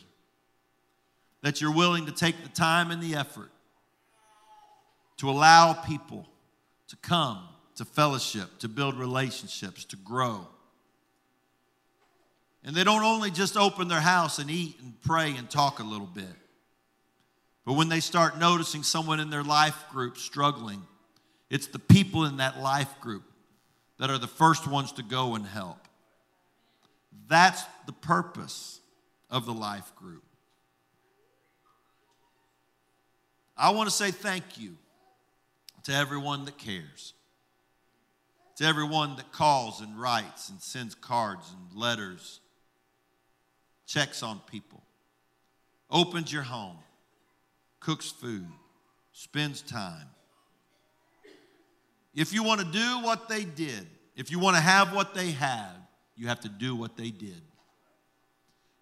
that 1.42 1.60
you're 1.60 1.74
willing 1.74 2.06
to 2.06 2.12
take 2.12 2.42
the 2.42 2.48
time 2.48 2.90
and 2.90 3.02
the 3.02 3.14
effort 3.14 3.50
to 5.18 5.30
allow 5.30 5.72
people 5.72 6.26
to 6.88 6.96
come 6.96 7.46
to 7.76 7.84
fellowship, 7.84 8.58
to 8.58 8.68
build 8.68 8.98
relationships, 8.98 9.84
to 9.86 9.96
grow. 9.96 10.46
And 12.64 12.76
they 12.76 12.84
don't 12.84 13.02
only 13.02 13.30
just 13.30 13.56
open 13.56 13.88
their 13.88 14.00
house 14.00 14.38
and 14.38 14.50
eat 14.50 14.76
and 14.82 15.00
pray 15.02 15.34
and 15.36 15.48
talk 15.48 15.78
a 15.78 15.84
little 15.84 16.06
bit, 16.06 16.24
but 17.64 17.74
when 17.74 17.88
they 17.88 18.00
start 18.00 18.38
noticing 18.38 18.82
someone 18.82 19.20
in 19.20 19.30
their 19.30 19.42
life 19.42 19.84
group 19.90 20.16
struggling, 20.16 20.82
it's 21.48 21.68
the 21.68 21.78
people 21.78 22.24
in 22.24 22.38
that 22.38 22.58
life 22.58 23.00
group 23.00 23.22
that 23.98 24.10
are 24.10 24.18
the 24.18 24.26
first 24.26 24.66
ones 24.66 24.92
to 24.92 25.02
go 25.02 25.34
and 25.34 25.46
help. 25.46 25.78
That's 27.28 27.62
the 27.86 27.92
purpose 27.92 28.80
of 29.30 29.46
the 29.46 29.52
life 29.52 29.94
group. 29.96 30.24
I 33.60 33.70
want 33.70 33.90
to 33.90 33.94
say 33.94 34.10
thank 34.10 34.58
you 34.58 34.78
to 35.82 35.92
everyone 35.92 36.46
that 36.46 36.56
cares, 36.56 37.12
to 38.56 38.64
everyone 38.64 39.16
that 39.16 39.32
calls 39.32 39.82
and 39.82 40.00
writes 40.00 40.48
and 40.48 40.58
sends 40.62 40.94
cards 40.94 41.46
and 41.52 41.78
letters, 41.78 42.40
checks 43.86 44.22
on 44.22 44.40
people, 44.50 44.82
opens 45.90 46.32
your 46.32 46.42
home, 46.42 46.78
cooks 47.80 48.10
food, 48.10 48.46
spends 49.12 49.60
time. 49.60 50.06
If 52.14 52.32
you 52.32 52.42
want 52.42 52.62
to 52.62 52.66
do 52.66 53.00
what 53.02 53.28
they 53.28 53.44
did, 53.44 53.86
if 54.16 54.30
you 54.30 54.38
want 54.38 54.56
to 54.56 54.62
have 54.62 54.94
what 54.94 55.12
they 55.12 55.32
had, 55.32 55.74
you 56.16 56.28
have 56.28 56.40
to 56.40 56.48
do 56.48 56.74
what 56.74 56.96
they 56.96 57.10
did. 57.10 57.42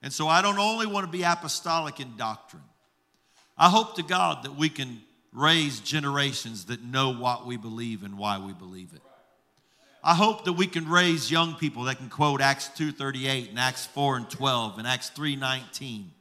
And 0.02 0.12
so 0.12 0.28
I 0.28 0.40
don't 0.40 0.60
only 0.60 0.86
want 0.86 1.04
to 1.04 1.10
be 1.10 1.24
apostolic 1.24 1.98
in 1.98 2.16
doctrine. 2.16 2.62
I 3.58 3.70
hope 3.70 3.96
to 3.96 4.02
God 4.02 4.44
that 4.44 4.56
we 4.56 4.68
can 4.68 5.02
raise 5.32 5.80
generations 5.80 6.66
that 6.66 6.82
know 6.82 7.12
what 7.12 7.46
we 7.46 7.56
believe 7.56 8.02
and 8.04 8.16
why 8.16 8.38
we 8.38 8.52
believe 8.52 8.92
it. 8.94 9.02
I 10.02 10.14
hope 10.14 10.44
that 10.44 10.52
we 10.52 10.66
can 10.66 10.88
raise 10.88 11.30
young 11.30 11.54
people 11.54 11.84
that 11.84 11.98
can 11.98 12.08
quote 12.08 12.40
Acts 12.40 12.70
2:38 12.76 13.50
and 13.50 13.58
Acts 13.58 13.86
4 13.86 14.16
and 14.16 14.30
12 14.30 14.78
and 14.78 14.86
Acts 14.86 15.10
3:19. 15.10 16.12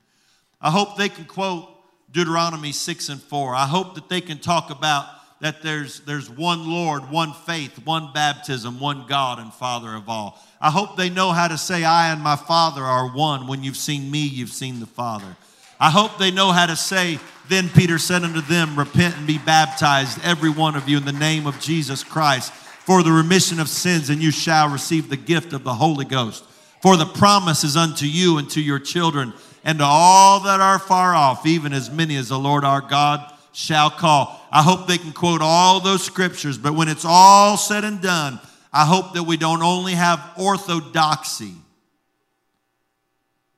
I 0.59 0.71
hope 0.71 0.97
they 0.97 1.09
can 1.09 1.25
quote 1.25 1.69
Deuteronomy 2.11 2.71
6 2.71 3.09
and 3.09 3.21
4. 3.21 3.53
I 3.53 3.67
hope 3.67 3.95
that 3.95 4.09
they 4.09 4.21
can 4.21 4.39
talk 4.39 4.71
about 4.71 5.05
that 5.39 5.61
there's, 5.61 5.99
there's 6.01 6.29
one 6.29 6.67
Lord, 6.67 7.11
one 7.11 7.33
faith, 7.33 7.77
one 7.85 8.11
baptism, 8.11 8.79
one 8.79 9.05
God 9.07 9.37
and 9.37 9.53
Father 9.53 9.93
of 9.93 10.09
all. 10.09 10.43
I 10.59 10.71
hope 10.71 10.97
they 10.97 11.11
know 11.11 11.31
how 11.31 11.47
to 11.47 11.57
say, 11.57 11.83
I 11.83 12.11
and 12.11 12.21
my 12.21 12.35
Father 12.35 12.83
are 12.83 13.07
one. 13.07 13.45
When 13.45 13.63
you've 13.63 13.77
seen 13.77 14.09
me, 14.09 14.21
you've 14.21 14.49
seen 14.49 14.79
the 14.79 14.87
Father. 14.87 15.37
I 15.79 15.91
hope 15.91 16.17
they 16.17 16.31
know 16.31 16.51
how 16.51 16.65
to 16.65 16.75
say, 16.75 17.19
Then 17.49 17.69
Peter 17.69 17.99
said 17.99 18.23
unto 18.23 18.41
them, 18.41 18.77
Repent 18.77 19.17
and 19.17 19.27
be 19.27 19.37
baptized, 19.37 20.19
every 20.23 20.49
one 20.49 20.75
of 20.75 20.89
you, 20.89 20.97
in 20.97 21.05
the 21.05 21.11
name 21.11 21.45
of 21.45 21.59
Jesus 21.59 22.03
Christ, 22.03 22.51
for 22.51 23.03
the 23.03 23.11
remission 23.11 23.59
of 23.59 23.69
sins, 23.69 24.09
and 24.09 24.21
you 24.21 24.31
shall 24.31 24.69
receive 24.69 25.09
the 25.09 25.17
gift 25.17 25.53
of 25.53 25.63
the 25.63 25.75
Holy 25.75 26.05
Ghost. 26.05 26.43
For 26.81 26.97
the 26.97 27.05
promise 27.05 27.63
is 27.63 27.77
unto 27.77 28.05
you 28.05 28.37
and 28.37 28.49
to 28.51 28.61
your 28.61 28.79
children, 28.79 29.33
and 29.63 29.79
to 29.79 29.85
all 29.85 30.41
that 30.41 30.61
are 30.61 30.79
far 30.79 31.13
off, 31.13 31.45
even 31.45 31.73
as 31.73 31.91
many 31.91 32.15
as 32.15 32.29
the 32.29 32.39
Lord 32.39 32.63
our 32.63 32.81
God 32.81 33.33
shall 33.51 33.89
call. 33.89 34.39
I 34.51 34.63
hope 34.63 34.87
they 34.87 34.97
can 34.97 35.11
quote 35.11 35.41
all 35.41 35.79
those 35.79 36.03
scriptures, 36.03 36.57
but 36.57 36.73
when 36.73 36.87
it's 36.87 37.05
all 37.05 37.57
said 37.57 37.83
and 37.83 38.01
done, 38.01 38.39
I 38.71 38.85
hope 38.85 39.13
that 39.13 39.23
we 39.23 39.37
don't 39.37 39.63
only 39.63 39.93
have 39.93 40.21
orthodoxy, 40.37 41.53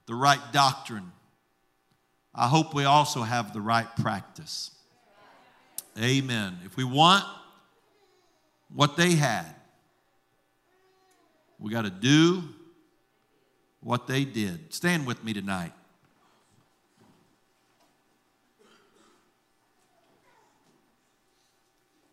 the 0.05 0.15
right 0.15 0.39
doctrine. 0.51 1.11
I 2.33 2.47
hope 2.47 2.73
we 2.73 2.85
also 2.85 3.23
have 3.23 3.53
the 3.53 3.61
right 3.61 3.87
practice. 3.97 4.71
Amen. 5.99 6.57
If 6.65 6.77
we 6.77 6.83
want 6.83 7.25
what 8.73 8.95
they 8.95 9.15
had, 9.15 9.45
we 11.59 11.71
got 11.71 11.81
to 11.81 11.89
do 11.89 12.43
what 13.81 14.07
they 14.07 14.23
did. 14.23 14.73
Stand 14.73 15.05
with 15.05 15.23
me 15.23 15.33
tonight. 15.33 15.73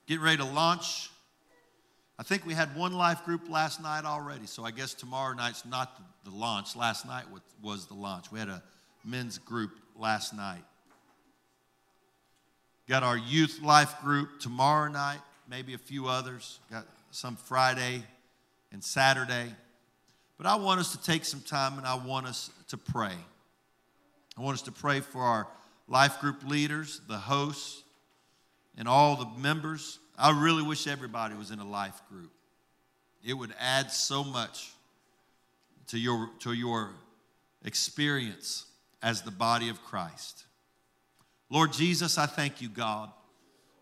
Get 0.07 0.20
ready 0.20 0.37
to 0.38 0.44
launch. 0.44 1.11
I 2.18 2.22
think 2.22 2.46
we 2.46 2.55
had 2.55 2.74
one 2.76 2.92
life 2.92 3.24
group 3.24 3.50
last 3.50 3.83
night 3.83 4.05
already, 4.05 4.46
so 4.46 4.64
I 4.64 4.70
guess 4.70 4.94
tomorrow 4.94 5.35
night's 5.35 5.66
not 5.66 6.00
the, 6.24 6.31
launch. 6.31 6.74
Last 6.74 7.07
night 7.07 7.24
was 7.62 7.87
the 7.87 7.94
launch. 7.94 8.33
We 8.33 8.38
had 8.38 8.48
a 8.48 8.62
men's 9.05 9.38
group 9.38 9.72
last 9.98 10.35
night. 10.35 10.62
Got 12.88 13.02
our 13.02 13.16
youth 13.16 13.61
life 13.62 14.00
group 14.00 14.40
tomorrow 14.40 14.88
night, 14.90 15.18
maybe 15.48 15.74
a 15.74 15.78
few 15.78 16.06
others. 16.06 16.61
Got 16.70 16.87
some 17.11 17.37
Friday 17.37 18.02
and 18.72 18.82
Saturday. 18.82 19.52
But 20.38 20.46
I 20.46 20.56
want 20.56 20.80
us 20.80 20.92
to 20.92 21.02
take 21.02 21.24
some 21.24 21.40
time 21.40 21.78
and 21.78 21.87
I 21.87 21.96
want 21.96 22.26
us 22.26 22.50
to 22.68 22.76
pray. 22.76 23.14
I 24.37 24.40
want 24.40 24.54
us 24.54 24.62
to 24.62 24.72
pray 24.72 25.00
for 25.00 25.20
our 25.20 25.48
life 25.88 26.20
group 26.20 26.44
leaders, 26.46 27.00
the 27.09 27.16
hosts, 27.16 27.82
and 28.76 28.87
all 28.87 29.16
the 29.16 29.26
members. 29.40 29.98
I 30.18 30.30
really 30.38 30.62
wish 30.62 30.87
everybody 30.87 31.35
was 31.35 31.50
in 31.50 31.59
a 31.59 31.68
life 31.68 32.00
group. 32.09 32.30
It 33.24 33.35
would 33.35 33.54
add 33.59 33.90
so 33.90 34.22
much 34.22 34.70
to 35.88 35.98
your, 35.98 36.30
to 36.40 36.52
your 36.52 36.90
experience 37.64 38.66
as 39.07 39.23
the 39.23 39.31
body 39.31 39.69
of 39.69 39.81
Christ. 39.85 40.47
Lord 41.49 41.73
Jesus, 41.73 42.19
I 42.19 42.27
thank 42.27 42.61
you, 42.61 42.69
God, 42.69 43.09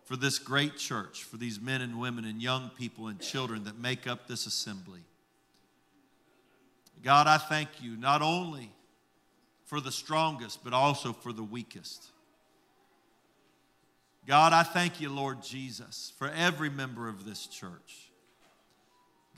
for 0.05 0.17
this 0.17 0.39
great 0.39 0.77
church, 0.77 1.25
for 1.25 1.39
these 1.39 1.59
men 1.59 1.81
and 1.81 1.99
women 1.99 2.27
and 2.27 2.43
young 2.43 2.71
people 2.77 3.07
and 3.07 3.19
children 3.19 3.65
that 3.65 3.79
make 3.79 4.07
up 4.07 4.29
this 4.29 4.45
assembly. 4.45 5.01
God, 7.03 7.27
I 7.27 7.39
thank 7.39 7.71
you 7.81 7.97
not 7.97 8.21
only 8.21 8.71
for 9.65 9.81
the 9.81 9.91
strongest, 9.91 10.63
but 10.63 10.75
also 10.75 11.15
for 11.15 11.33
the 11.33 11.43
weakest. 11.43 12.11
God, 14.27 14.53
I 14.53 14.63
thank 14.63 15.01
you, 15.01 15.09
Lord 15.09 15.43
Jesus, 15.43 16.13
for 16.19 16.29
every 16.29 16.69
member 16.69 17.09
of 17.09 17.25
this 17.25 17.47
church. 17.47 18.11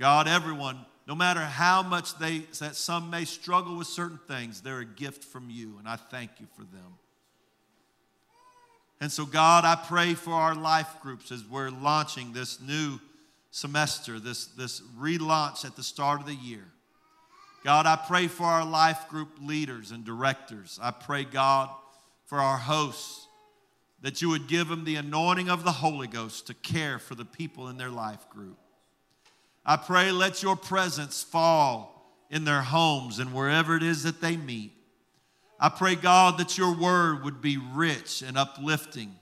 God, 0.01 0.27
everyone, 0.27 0.85
no 1.06 1.14
matter 1.14 1.40
how 1.40 1.82
much 1.82 2.18
they, 2.18 2.38
that 2.58 2.74
some 2.74 3.10
may 3.10 3.24
struggle 3.24 3.76
with 3.76 3.86
certain 3.86 4.18
things, 4.26 4.60
they're 4.60 4.80
a 4.80 4.84
gift 4.84 5.22
from 5.22 5.48
you, 5.50 5.76
and 5.78 5.88
I 5.88 5.96
thank 5.96 6.32
you 6.40 6.46
for 6.56 6.62
them. 6.62 6.98
And 9.00 9.12
so, 9.12 9.24
God, 9.24 9.64
I 9.64 9.76
pray 9.76 10.14
for 10.14 10.32
our 10.32 10.54
life 10.54 10.96
groups 11.02 11.30
as 11.30 11.44
we're 11.44 11.70
launching 11.70 12.32
this 12.32 12.60
new 12.60 12.98
semester, 13.50 14.18
this, 14.18 14.46
this 14.46 14.82
relaunch 14.98 15.64
at 15.64 15.76
the 15.76 15.82
start 15.82 16.20
of 16.20 16.26
the 16.26 16.34
year. 16.34 16.64
God, 17.62 17.86
I 17.86 17.96
pray 17.96 18.26
for 18.26 18.44
our 18.44 18.64
life 18.64 19.08
group 19.08 19.38
leaders 19.40 19.90
and 19.90 20.04
directors. 20.04 20.78
I 20.82 20.92
pray, 20.92 21.24
God, 21.24 21.68
for 22.24 22.38
our 22.38 22.56
hosts 22.56 23.26
that 24.02 24.22
you 24.22 24.28
would 24.28 24.46
give 24.46 24.68
them 24.68 24.84
the 24.84 24.96
anointing 24.96 25.50
of 25.50 25.64
the 25.64 25.72
Holy 25.72 26.06
Ghost 26.06 26.46
to 26.46 26.54
care 26.54 26.98
for 26.98 27.14
the 27.14 27.24
people 27.24 27.68
in 27.68 27.76
their 27.76 27.90
life 27.90 28.28
group. 28.30 28.58
I 29.66 29.76
pray, 29.76 30.12
let 30.12 30.42
your 30.42 30.57
presence 30.57 31.22
fall 31.22 32.16
in 32.31 32.44
their 32.44 32.62
homes 32.62 33.18
and 33.18 33.35
wherever 33.35 33.76
it 33.76 33.83
is 33.83 34.05
that 34.05 34.20
they 34.20 34.37
meet. 34.37 34.72
I 35.61 35.68
pray, 35.68 35.96
God, 35.96 36.38
that 36.38 36.57
your 36.57 36.74
word 36.74 37.24
would 37.24 37.42
be 37.42 37.57
rich 37.57 38.22
and 38.22 38.38
uplifting, 38.38 39.14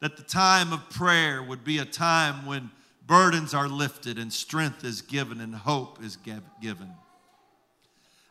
that 0.00 0.16
the 0.16 0.22
time 0.22 0.72
of 0.72 0.90
prayer 0.90 1.42
would 1.42 1.64
be 1.64 1.78
a 1.78 1.84
time 1.84 2.46
when 2.46 2.70
burdens 3.06 3.54
are 3.54 3.68
lifted 3.68 4.18
and 4.18 4.32
strength 4.32 4.84
is 4.84 5.02
given 5.02 5.40
and 5.40 5.54
hope 5.54 6.02
is 6.02 6.16
given. 6.60 6.92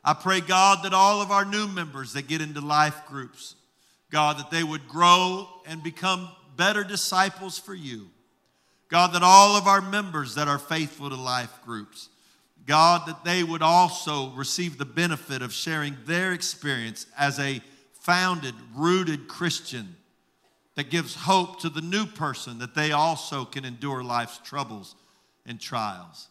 I 0.04 0.14
pray, 0.14 0.42
God, 0.42 0.84
that 0.84 0.94
all 0.94 1.22
of 1.22 1.32
our 1.32 1.46
new 1.46 1.68
members 1.68 2.14
that 2.14 2.28
get 2.28 2.42
into 2.42 2.62
life 2.62 3.02
groups 3.08 3.56
God, 4.12 4.38
that 4.38 4.52
they 4.52 4.64
would 4.64 4.88
grow 4.88 5.48
and 5.66 5.84
become 5.84 6.30
better 6.56 6.84
disciples 6.84 7.58
for 7.58 7.74
you. 7.74 8.08
God, 8.88 9.14
that 9.14 9.24
all 9.24 9.56
of 9.56 9.68
our 9.68 9.82
members 9.82 10.36
that 10.36 10.48
are 10.48 10.60
faithful 10.60 11.10
to 11.10 11.16
life 11.16 11.60
groups, 11.66 12.10
God, 12.66 13.08
that 13.08 13.24
they 13.24 13.44
would 13.44 13.62
also 13.62 14.30
receive 14.32 14.78
the 14.78 14.86
benefit 14.86 15.42
of 15.42 15.54
sharing 15.54 15.98
their 16.06 16.34
experience 16.34 17.06
as 17.18 17.40
a 17.40 17.62
founded, 17.94 18.56
rooted 18.76 19.28
Christian 19.28 19.96
that 20.76 20.90
gives 20.90 21.16
hope 21.16 21.60
to 21.62 21.70
the 21.70 21.82
new 21.82 22.06
person 22.06 22.60
that 22.60 22.76
they 22.76 22.92
also 22.92 23.46
can 23.46 23.66
endure 23.66 24.04
life's 24.04 24.40
troubles 24.40 24.96
and 25.46 25.60
trials. 25.60 26.28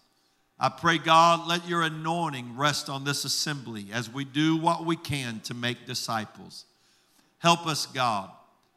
I 0.59 0.69
pray, 0.69 0.99
God, 0.99 1.49
let 1.49 1.69
your 1.69 1.83
anointing 1.83 2.57
rest 2.57 2.89
on 2.89 3.05
this 3.05 3.25
assembly 3.25 3.87
as 3.93 4.09
we 4.09 4.25
do 4.25 4.57
what 4.57 4.85
we 4.85 4.97
can 4.97 5.41
to 5.41 5.55
make 5.55 5.87
disciples. 5.87 6.65
Help 7.39 7.67
us, 7.67 7.87
God. 7.87 8.31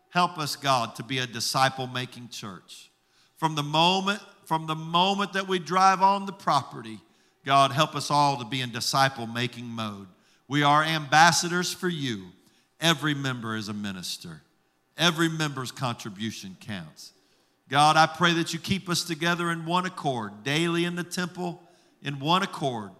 Help 0.09 0.37
us, 0.37 0.55
God, 0.55 0.95
to 0.95 1.03
be 1.03 1.19
a 1.19 1.27
disciple 1.27 1.85
making 1.87 2.29
church. 2.29 2.89
From 3.37 3.55
the 3.55 3.63
moment 3.63 4.21
from 4.47 4.65
the 4.65 4.75
moment 4.75 5.33
that 5.33 5.49
we 5.49 5.59
drive 5.59 6.01
on 6.01 6.25
the 6.25 6.31
property, 6.31 6.99
God, 7.45 7.73
help 7.73 7.95
us 7.95 8.09
all 8.09 8.37
to 8.37 8.45
be 8.45 8.61
in 8.61 8.71
disciple 8.71 9.27
making 9.27 9.65
mode. 9.65 10.07
We 10.47 10.63
are 10.63 10.81
ambassadors 10.83 11.73
for 11.73 11.89
you. 11.89 12.27
Every 12.79 13.13
member 13.13 13.57
is 13.57 13.67
a 13.67 13.73
minister. 13.73 14.41
Every 14.97 15.27
member's 15.27 15.71
contribution 15.71 16.55
counts. 16.61 17.11
God, 17.67 17.97
I 17.97 18.05
pray 18.05 18.31
that 18.35 18.53
you 18.53 18.59
keep 18.59 18.87
us 18.87 19.03
together 19.03 19.51
in 19.51 19.65
one 19.65 19.85
accord, 19.85 20.45
daily 20.45 20.85
in 20.85 20.95
the 20.95 21.03
temple, 21.03 21.61
in 22.01 22.21
one 22.21 22.41
accord, 22.41 22.91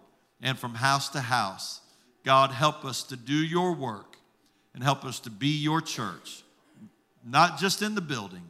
and 0.42 0.58
from 0.58 0.74
house 0.74 1.08
to 1.10 1.20
house. 1.20 1.80
God, 2.24 2.50
help 2.50 2.84
us 2.84 3.02
to 3.04 3.16
do 3.16 3.32
your 3.32 3.72
work 3.72 4.18
and 4.74 4.82
help 4.82 5.06
us 5.06 5.18
to 5.20 5.30
be 5.30 5.62
your 5.62 5.80
church, 5.80 6.42
not 7.24 7.58
just 7.58 7.80
in 7.80 7.94
the 7.94 8.02
building, 8.02 8.42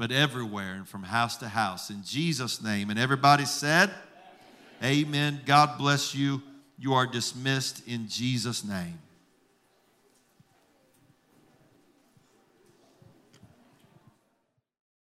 but 0.00 0.10
everywhere 0.10 0.72
and 0.72 0.88
from 0.88 1.02
house 1.02 1.36
to 1.36 1.46
house. 1.46 1.90
In 1.90 2.02
Jesus' 2.02 2.62
name. 2.62 2.88
And 2.88 2.98
everybody 2.98 3.44
said, 3.44 3.90
Amen. 4.82 5.42
God 5.44 5.76
bless 5.76 6.14
you. 6.14 6.40
You 6.78 6.94
are 6.94 7.06
dismissed 7.06 7.86
in 7.86 8.08
Jesus' 8.08 8.64
name. 8.64 8.98